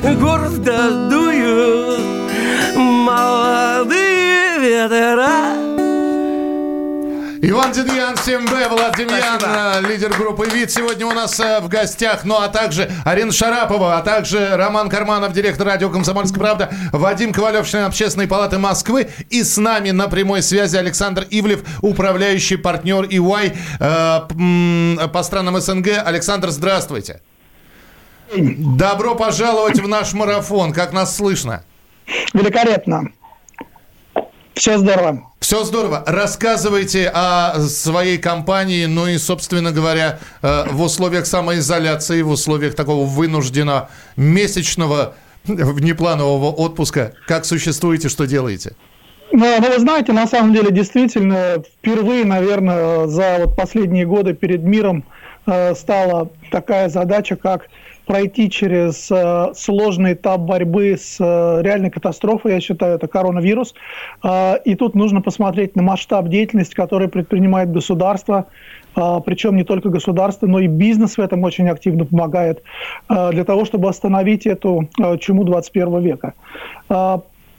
Гордо 0.02 1.08
дуют 1.08 2.00
молодые 2.76 4.58
ветра. 4.58 5.70
Иван 7.42 7.72
Демьян, 7.72 8.14
7Б, 8.14 8.68
Влад 8.68 8.96
Демьян, 8.96 9.40
э, 9.42 9.80
лидер 9.88 10.10
группы 10.10 10.46
«Вид» 10.46 10.70
сегодня 10.70 11.06
у 11.06 11.12
нас 11.12 11.40
э, 11.40 11.60
в 11.60 11.68
гостях. 11.68 12.24
Ну, 12.24 12.36
а 12.36 12.48
также 12.48 12.90
Арина 13.04 13.32
Шарапова, 13.32 13.96
а 13.96 14.02
также 14.02 14.56
Роман 14.56 14.90
Карманов, 14.90 15.32
директор 15.32 15.66
радио 15.66 15.88
«Комсомольская 15.88 16.38
правда», 16.38 16.70
Вадим 16.92 17.32
Ковалев, 17.32 17.66
член 17.68 17.84
Общественной 17.84 18.28
палаты 18.28 18.58
Москвы. 18.58 19.08
И 19.30 19.42
с 19.42 19.56
нами 19.56 19.90
на 19.90 20.08
прямой 20.08 20.42
связи 20.42 20.76
Александр 20.76 21.26
Ивлев, 21.30 21.62
управляющий 21.80 22.56
партнер 22.56 23.04
EY 23.04 23.56
э, 23.80 25.08
по 25.08 25.22
странам 25.22 25.58
СНГ. 25.58 25.88
Александр, 26.04 26.50
здравствуйте. 26.50 27.20
Добро 28.36 29.14
пожаловать 29.14 29.80
в 29.80 29.88
наш 29.88 30.12
марафон. 30.12 30.72
Как 30.72 30.92
нас 30.92 31.16
слышно? 31.16 31.64
Великолепно. 32.32 33.12
Все 34.54 34.78
здорово. 34.78 35.30
Все 35.40 35.64
здорово. 35.64 36.04
Рассказывайте 36.06 37.10
о 37.12 37.58
своей 37.60 38.18
компании, 38.18 38.84
ну 38.84 39.06
и, 39.06 39.16
собственно 39.16 39.72
говоря, 39.72 40.18
э, 40.42 40.64
в 40.70 40.82
условиях 40.82 41.26
самоизоляции, 41.26 42.22
в 42.22 42.28
условиях 42.30 42.74
такого 42.74 43.06
вынужденно 43.06 43.88
месячного 44.16 45.14
внепланового 45.44 46.50
отпуска. 46.52 47.14
Как 47.26 47.44
существуете, 47.44 48.08
что 48.08 48.26
делаете? 48.26 48.76
Ну, 49.32 49.60
ну, 49.60 49.70
вы 49.72 49.78
знаете, 49.78 50.12
на 50.12 50.26
самом 50.26 50.52
деле, 50.52 50.70
действительно, 50.70 51.62
впервые, 51.78 52.24
наверное, 52.24 53.06
за 53.06 53.38
вот 53.44 53.56
последние 53.56 54.04
годы 54.04 54.34
перед 54.34 54.62
миром 54.62 55.04
э, 55.46 55.74
стала 55.74 56.30
такая 56.50 56.88
задача, 56.88 57.36
как 57.36 57.68
пройти 58.10 58.50
через 58.50 59.08
э, 59.12 59.52
сложный 59.54 60.14
этап 60.14 60.40
борьбы 60.40 60.96
с 60.98 61.18
э, 61.20 61.62
реальной 61.62 61.90
катастрофой, 61.90 62.54
я 62.54 62.60
считаю, 62.60 62.96
это 62.96 63.06
коронавирус. 63.06 63.72
Э, 64.24 64.54
и 64.64 64.74
тут 64.74 64.96
нужно 64.96 65.22
посмотреть 65.22 65.76
на 65.76 65.84
масштаб 65.84 66.26
деятельности, 66.26 66.74
который 66.74 67.06
предпринимает 67.06 67.70
государство, 67.70 68.46
э, 68.96 69.20
причем 69.24 69.54
не 69.54 69.62
только 69.62 69.90
государство, 69.90 70.48
но 70.48 70.58
и 70.58 70.66
бизнес 70.66 71.18
в 71.18 71.20
этом 71.20 71.44
очень 71.44 71.68
активно 71.68 72.04
помогает, 72.04 72.64
э, 73.08 73.30
для 73.30 73.44
того, 73.44 73.64
чтобы 73.64 73.88
остановить 73.88 74.44
эту 74.44 74.88
э, 75.00 75.16
чуму 75.18 75.44
21 75.44 76.00
века. 76.00 76.34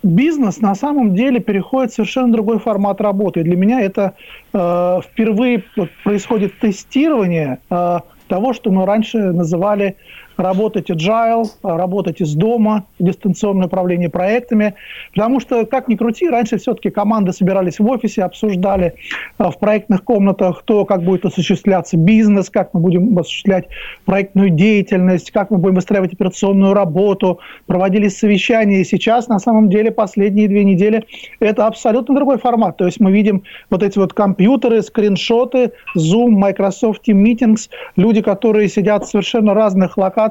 Бизнес 0.03 0.59
на 0.59 0.75
самом 0.75 1.15
деле 1.15 1.39
переходит 1.39 1.91
в 1.91 1.95
совершенно 1.95 2.33
другой 2.33 2.59
формат 2.59 2.99
работы. 2.99 3.43
Для 3.43 3.55
меня 3.55 3.81
это 3.81 4.15
э, 4.51 4.99
впервые 5.05 5.63
происходит 6.03 6.59
тестирование 6.59 7.59
э, 7.69 7.99
того, 8.31 8.53
что 8.53 8.71
мы 8.71 8.85
раньше 8.85 9.17
называли 9.17 9.97
работать 10.41 10.89
agile, 10.89 11.45
работать 11.63 12.21
из 12.21 12.33
дома, 12.33 12.85
дистанционное 12.99 13.67
управление 13.67 14.09
проектами. 14.09 14.73
Потому 15.13 15.39
что, 15.39 15.65
как 15.65 15.87
ни 15.87 15.95
крути, 15.95 16.29
раньше 16.29 16.57
все-таки 16.57 16.89
команды 16.89 17.31
собирались 17.31 17.79
в 17.79 17.87
офисе, 17.87 18.23
обсуждали 18.23 18.95
э, 19.37 19.43
в 19.43 19.57
проектных 19.59 20.03
комнатах 20.03 20.63
то, 20.65 20.85
как 20.85 21.03
будет 21.03 21.25
осуществляться 21.25 21.97
бизнес, 21.97 22.49
как 22.49 22.73
мы 22.73 22.79
будем 22.79 23.17
осуществлять 23.17 23.67
проектную 24.05 24.49
деятельность, 24.49 25.31
как 25.31 25.51
мы 25.51 25.57
будем 25.57 25.75
выстраивать 25.75 26.13
операционную 26.13 26.73
работу, 26.73 27.39
проводились 27.67 28.17
совещания. 28.17 28.81
И 28.81 28.83
сейчас, 28.83 29.27
на 29.27 29.39
самом 29.39 29.69
деле, 29.69 29.91
последние 29.91 30.47
две 30.47 30.63
недели 30.63 31.05
это 31.39 31.67
абсолютно 31.67 32.15
другой 32.15 32.37
формат. 32.37 32.77
То 32.77 32.85
есть 32.85 32.99
мы 32.99 33.11
видим 33.11 33.43
вот 33.69 33.83
эти 33.83 33.99
вот 33.99 34.13
компьютеры, 34.13 34.81
скриншоты, 34.81 35.71
Zoom, 35.97 36.29
Microsoft 36.29 37.07
Team 37.07 37.23
Meetings, 37.23 37.69
люди, 37.95 38.21
которые 38.21 38.67
сидят 38.67 39.03
в 39.05 39.09
совершенно 39.09 39.53
разных 39.53 39.97
локациях 39.97 40.30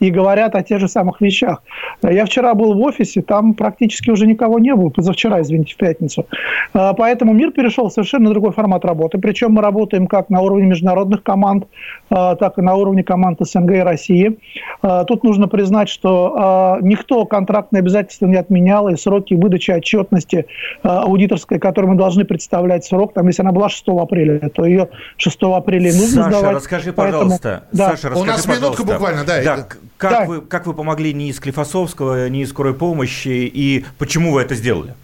и 0.00 0.10
говорят 0.10 0.54
о 0.54 0.62
тех 0.62 0.78
же 0.80 0.88
самых 0.88 1.20
вещах. 1.20 1.62
Я 2.02 2.24
вчера 2.26 2.54
был 2.54 2.74
в 2.74 2.80
офисе, 2.82 3.22
там 3.22 3.54
практически 3.54 4.10
уже 4.10 4.26
никого 4.26 4.58
не 4.58 4.74
было, 4.74 4.90
позавчера, 4.90 5.40
извините, 5.40 5.74
в 5.74 5.76
пятницу. 5.76 6.26
А, 6.74 6.92
Поэтому 6.92 7.32
мир 7.32 7.50
перешел 7.52 7.88
в 7.88 7.92
совершенно 7.92 8.30
другой 8.30 8.52
формат 8.52 8.84
работы. 8.84 9.18
Причем 9.18 9.52
мы 9.52 9.62
работаем 9.62 10.06
как 10.06 10.28
на 10.30 10.40
уровне 10.40 10.66
международных 10.66 11.22
команд, 11.22 11.66
а, 12.10 12.34
так 12.36 12.58
и 12.58 12.62
на 12.62 12.74
уровне 12.74 13.02
команд 13.02 13.38
СНГ 13.40 13.70
и 13.72 13.80
России. 13.80 14.38
А, 14.82 15.04
Тут 15.04 15.24
нужно 15.24 15.48
признать, 15.48 15.88
что 15.88 16.78
никто 16.82 17.24
контрактные 17.26 17.80
обязательства 17.80 18.26
не 18.26 18.36
отменял, 18.36 18.88
и 18.88 18.96
сроки 18.96 19.34
выдачи 19.34 19.70
отчетности 19.70 20.46
аудиторской, 20.82 21.58
которую 21.58 21.92
мы 21.92 21.98
должны 21.98 22.24
представлять 22.24 22.84
срок, 22.84 23.12
там, 23.14 23.26
если 23.28 23.42
она 23.42 23.52
была 23.52 23.68
6 23.68 23.84
апреля, 24.02 24.38
то 24.50 24.64
ее 24.64 24.88
6 25.16 25.56
апреля 25.56 25.92
нужно 25.92 26.24
Саша, 26.24 26.30
сдавать. 26.38 26.56
расскажи, 26.56 26.92
Поэтому- 26.92 27.22
пожалуйста. 27.24 27.64
Да. 27.72 27.90
Саша, 27.90 28.08
расскажи, 28.10 28.20
У 28.20 28.24
нас 28.24 28.46
минутка 28.46 28.58
пожалуйста. 28.66 28.82
буквально, 28.92 29.05
да. 29.44 29.56
к- 29.62 29.78
Как, 29.96 30.10
Да. 30.10 30.24
Вы, 30.26 30.40
как 30.42 30.66
вы 30.66 30.74
помогли 30.74 31.14
не 31.14 31.28
из 31.30 31.36
Склифосовского, 31.36 32.28
не 32.28 32.42
из 32.42 32.50
скорой 32.50 32.74
помощи, 32.74 33.28
и 33.28 33.84
почему 33.98 34.32
вы 34.32 34.42
это 34.42 34.54
сделали? 34.54 34.94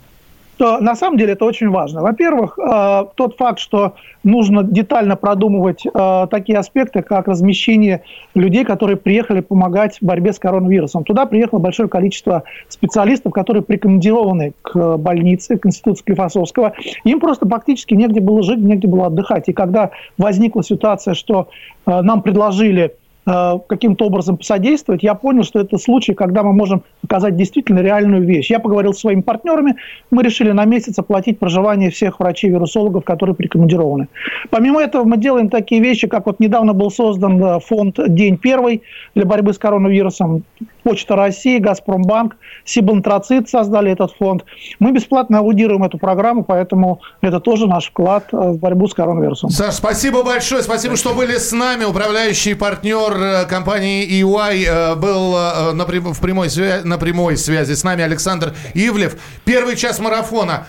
что 0.62 0.78
на 0.78 0.94
самом 0.94 1.18
деле 1.18 1.32
это 1.32 1.44
очень 1.44 1.70
важно. 1.70 2.02
Во-первых, 2.02 2.56
э, 2.56 3.04
тот 3.16 3.36
факт, 3.36 3.58
что 3.58 3.94
нужно 4.22 4.62
детально 4.62 5.16
продумывать 5.16 5.84
э, 5.84 6.26
такие 6.30 6.56
аспекты, 6.56 7.02
как 7.02 7.26
размещение 7.26 8.02
людей, 8.34 8.64
которые 8.64 8.96
приехали 8.96 9.40
помогать 9.40 9.98
в 10.00 10.04
борьбе 10.04 10.32
с 10.32 10.38
коронавирусом. 10.38 11.02
Туда 11.02 11.26
приехало 11.26 11.58
большое 11.58 11.88
количество 11.88 12.44
специалистов, 12.68 13.32
которые 13.32 13.64
прикомандированы 13.64 14.52
к 14.62 14.98
больнице, 14.98 15.58
к 15.58 15.66
институту 15.66 15.96
Склифосовского. 15.96 16.74
Им 17.02 17.18
просто 17.18 17.44
практически 17.46 17.94
негде 17.94 18.20
было 18.20 18.44
жить, 18.44 18.60
негде 18.60 18.86
было 18.86 19.06
отдыхать. 19.06 19.48
И 19.48 19.52
когда 19.52 19.90
возникла 20.16 20.62
ситуация, 20.62 21.14
что 21.14 21.48
э, 21.86 22.02
нам 22.02 22.22
предложили 22.22 22.94
каким-то 23.24 24.06
образом 24.06 24.36
посодействовать, 24.36 25.02
я 25.02 25.14
понял, 25.14 25.44
что 25.44 25.60
это 25.60 25.78
случай, 25.78 26.12
когда 26.12 26.42
мы 26.42 26.52
можем 26.52 26.82
показать 27.02 27.36
действительно 27.36 27.78
реальную 27.78 28.24
вещь. 28.24 28.50
Я 28.50 28.58
поговорил 28.58 28.94
с 28.94 28.98
своими 28.98 29.20
партнерами, 29.20 29.76
мы 30.10 30.22
решили 30.22 30.50
на 30.50 30.64
месяц 30.64 30.98
оплатить 30.98 31.38
проживание 31.38 31.90
всех 31.90 32.18
врачей-вирусологов, 32.18 33.04
которые 33.04 33.36
прикомандированы. 33.36 34.08
Помимо 34.50 34.82
этого 34.82 35.04
мы 35.04 35.18
делаем 35.18 35.50
такие 35.50 35.80
вещи, 35.80 36.08
как 36.08 36.26
вот 36.26 36.40
недавно 36.40 36.72
был 36.72 36.90
создан 36.90 37.42
э, 37.42 37.60
фонд 37.60 37.98
«День 38.08 38.36
первый» 38.36 38.82
для 39.14 39.24
борьбы 39.24 39.52
с 39.52 39.58
коронавирусом. 39.58 40.42
Почта 40.82 41.16
России, 41.16 41.58
Газпромбанк, 41.58 42.36
Сибантрацит 42.64 43.48
создали 43.48 43.92
этот 43.92 44.12
фонд. 44.18 44.44
Мы 44.78 44.92
бесплатно 44.92 45.38
аудируем 45.38 45.84
эту 45.84 45.98
программу, 45.98 46.44
поэтому 46.44 47.00
это 47.20 47.40
тоже 47.40 47.66
наш 47.66 47.88
вклад 47.90 48.26
э, 48.32 48.36
в 48.36 48.58
борьбу 48.58 48.88
с 48.88 48.94
коронавирусом. 48.94 49.50
Саш, 49.50 49.74
спасибо 49.74 50.22
большое. 50.22 50.62
Спасибо, 50.62 50.96
что 50.96 51.14
были 51.14 51.36
с 51.36 51.52
нами. 51.52 51.84
Управляющий 51.84 52.54
партнер 52.54 53.12
э, 53.12 53.44
компании 53.46 54.06
EY 54.22 54.64
э, 54.66 54.94
был 54.96 55.32
на, 55.72 55.84
в 55.84 56.20
прямой, 56.20 56.48
свя- 56.48 56.82
на 56.84 56.98
прямой 56.98 57.36
связи 57.36 57.74
с 57.74 57.84
нами 57.84 58.02
Александр 58.02 58.54
Ивлев. 58.74 59.16
Первый 59.44 59.76
час 59.76 59.98
марафона. 59.98 60.66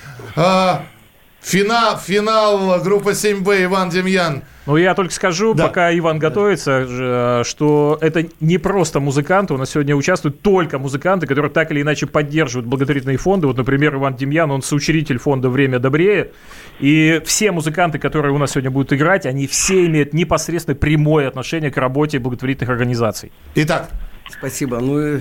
Э, 1.43 1.47
Финал, 1.47 1.97
финал 1.97 2.81
группа 2.81 3.09
7Б 3.09 3.65
Иван 3.65 3.89
Демьян. 3.89 4.43
Ну, 4.65 4.77
я 4.77 4.95
только 4.95 5.13
скажу, 5.13 5.53
пока 5.55 5.95
Иван 5.97 6.17
готовится, 6.17 6.85
ж- 6.85 7.43
что 7.45 7.97
это 7.99 8.25
не 8.39 8.57
просто 8.57 9.01
музыканты. 9.01 9.53
У 9.53 9.57
нас 9.57 9.71
сегодня 9.71 9.93
участвуют 9.93 10.41
только 10.41 10.79
музыканты, 10.79 11.27
которые 11.27 11.51
так 11.51 11.69
или 11.71 11.81
иначе 11.81 12.07
поддерживают 12.07 12.65
благотворительные 12.65 13.17
фонды. 13.17 13.47
Вот, 13.47 13.57
например, 13.57 13.95
Иван 13.95 14.15
Демьян, 14.15 14.49
он 14.51 14.61
соучредитель 14.61 15.17
фонда 15.17 15.49
«Время 15.49 15.79
добрее». 15.79 16.31
И 16.79 17.21
все 17.25 17.51
музыканты, 17.51 17.99
которые 17.99 18.31
у 18.33 18.37
нас 18.37 18.51
сегодня 18.51 18.71
будут 18.71 18.93
играть, 18.93 19.25
они 19.25 19.47
все 19.47 19.85
имеют 19.85 20.13
непосредственно 20.13 20.75
прямое 20.75 21.27
отношение 21.27 21.69
к 21.69 21.75
работе 21.77 22.19
благотворительных 22.19 22.69
организаций. 22.69 23.33
Итак. 23.55 23.89
Спасибо. 24.29 24.79
Ну 24.79 24.99
и 25.17 25.19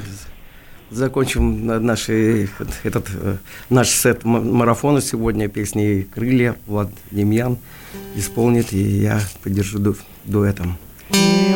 закончим 0.94 1.66
на- 1.66 1.80
наши, 1.80 2.48
этот, 2.82 3.06
э, 3.14 3.36
наш 3.70 3.88
сет 3.90 4.24
ма- 4.24 4.40
марафона 4.40 5.00
сегодня 5.00 5.48
песни 5.48 6.06
«Крылья». 6.14 6.56
Влад 6.66 6.90
Демьян 7.10 7.58
исполнит, 8.16 8.72
и 8.72 8.78
я 8.78 9.20
поддержу 9.42 9.78
ду- 9.78 9.96
дуэтом. 10.24 10.76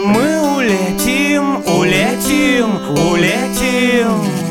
Мы 0.05 0.57
улетим, 0.57 1.57
улетим, 1.78 2.66
улетим. 3.11 4.45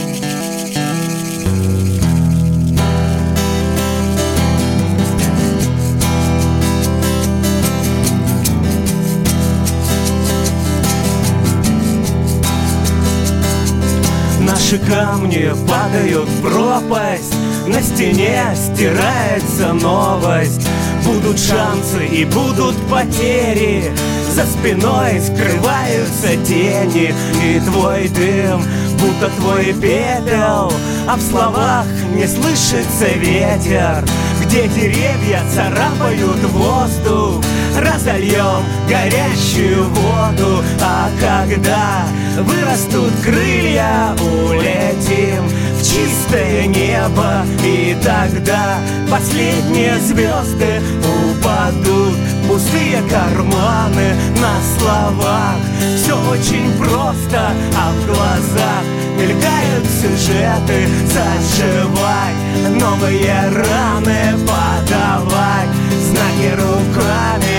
Наши 14.75 14.91
камни 14.91 15.53
падают 15.67 16.27
в 16.27 16.41
пропасть. 16.41 17.33
На 17.65 17.81
стене 17.81 18.43
стирается 18.55 19.71
новость. 19.73 20.67
Будут 21.05 21.39
шансы 21.39 22.05
и 22.05 22.25
будут 22.25 22.75
потери. 22.89 23.91
За 24.33 24.45
спиной 24.45 25.21
скрываются 25.21 26.35
тени. 26.45 27.13
И 27.43 27.59
твой 27.61 28.09
дым, 28.09 28.63
будто 28.99 29.29
твой 29.39 29.73
пепел. 29.73 30.73
А 31.07 31.15
в 31.15 31.21
словах 31.21 31.85
не 32.13 32.27
слышится 32.27 33.07
ветер. 33.15 34.03
Где 34.43 34.67
деревья 34.67 35.41
царапают 35.53 36.43
воздух 36.51 37.45
Разольем 37.75 38.63
горящую 38.87 39.89
воду 39.89 40.63
А 40.81 41.09
когда 41.19 42.05
вырастут 42.41 43.11
крылья 43.23 44.15
Улетим 44.21 45.47
в 45.77 45.83
чистое 45.83 46.67
небо 46.67 47.45
И 47.63 47.95
тогда 48.03 48.79
последние 49.09 49.97
звезды 49.99 50.81
упадут. 51.01 52.15
Пустые 52.47 53.01
карманы 53.09 54.15
на 54.39 54.55
словах. 54.77 55.57
Все 55.97 56.13
очень 56.29 56.71
просто, 56.77 57.51
а 57.75 57.91
в 57.91 58.05
глазах 58.05 58.83
Мелькают 59.17 59.85
сюжеты. 60.01 60.87
Зашивать 61.07 62.79
Новые 62.79 63.35
раны 63.49 64.37
подавать. 64.45 65.69
Знаки 66.09 66.51
руками 66.55 67.54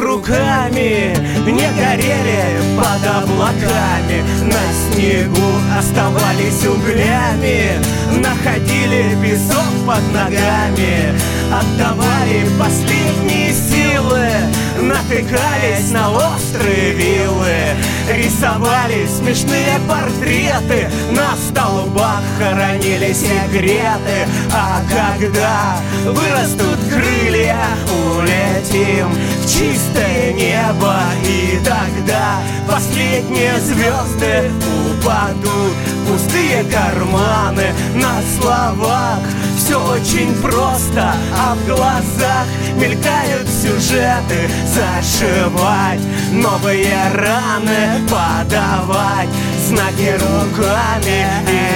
руками 0.00 1.14
Не 1.46 1.68
горели 1.78 2.60
под 2.76 3.06
облаками. 3.06 4.24
На 4.44 4.94
снегу 4.94 5.50
оставались 5.78 6.66
углями 6.66 7.80
Находили 8.18 9.16
песок 9.22 9.66
под 9.86 10.02
ногами. 10.12 11.14
Отдавали 11.52 12.46
последние 12.58 13.52
силы 13.52 14.28
Натыкались 14.80 15.90
на 15.92 16.10
острые 16.10 16.92
вилы 16.92 17.76
Рисовали 18.16 19.06
смешные 19.06 19.78
портреты. 19.88 20.90
На 21.12 21.36
столбах 21.36 22.22
хоронили 22.38 23.12
секреты. 23.12 24.26
А 24.52 24.82
когда 24.90 25.76
вырастут 26.04 26.78
крылья 26.90 27.56
Улетим 28.16 29.08
в 29.12 29.46
чистое 29.46 30.32
небо. 30.32 30.96
И 31.24 31.58
тогда 31.64 32.40
последние 32.68 33.58
звезды 33.60 34.50
упадут. 34.90 35.76
Пустые 36.08 36.64
карманы 36.64 37.72
на 37.94 38.20
словах 38.36 39.20
Все 39.62 39.76
очень 39.76 40.34
просто, 40.40 41.14
а 41.36 41.54
в 41.54 41.66
глазах 41.66 42.46
Мелькают 42.76 43.46
сюжеты. 43.46 44.48
Зашивать 44.64 46.00
Новые 46.32 46.96
раны 47.14 48.00
подавать 48.08 49.28
Знаки 49.68 50.12
руками. 50.14 51.26
А 51.46 51.70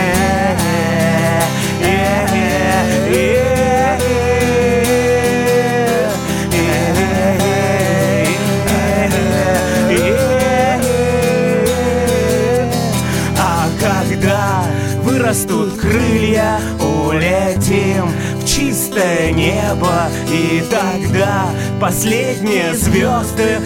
вырастут 15.35 15.81
крылья, 15.81 16.61
улетим 16.81 18.09
в 18.41 18.47
чистое 18.47 19.33
небо 19.33 20.09
И 20.31 20.63
тогда 20.71 21.47
последние 21.81 22.75
звезды 22.75 23.59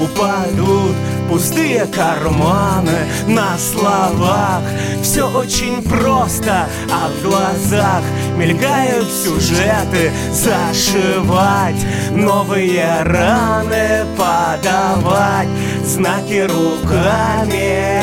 упадут. 0.00 0.94
Пустые 1.28 1.86
карманы 1.86 3.06
на 3.26 3.58
словах. 3.58 4.62
Все 5.02 5.28
очень 5.28 5.82
просто, 5.82 6.68
а 6.90 7.08
в 7.08 7.22
глазах 7.22 8.02
Мелькают 8.36 9.08
сюжеты. 9.10 10.12
Зашивать 10.32 11.84
Новые 12.12 13.02
раны 13.02 14.06
подавать 14.16 15.48
Знаки 15.84 16.46
руками 16.46 17.96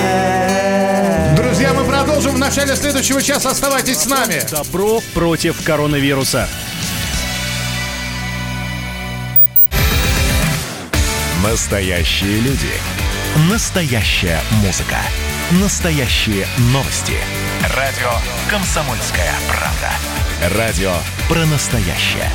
продолжим 2.04 2.36
в 2.36 2.40
начале 2.40 2.76
следующего 2.76 3.22
часа. 3.22 3.52
Оставайтесь 3.52 4.00
с 4.00 4.06
нами. 4.08 4.42
Добро 4.52 5.00
против 5.14 5.64
коронавируса. 5.64 6.50
Настоящие 11.42 12.40
люди. 12.42 12.72
Настоящая 13.50 14.42
музыка. 14.64 14.98
Настоящие 15.52 16.46
новости. 16.74 17.18
Радио 17.76 18.12
«Комсомольская 18.50 19.34
правда». 19.48 20.58
Радио 20.58 20.94
про 21.30 21.46
настоящее. 21.46 22.30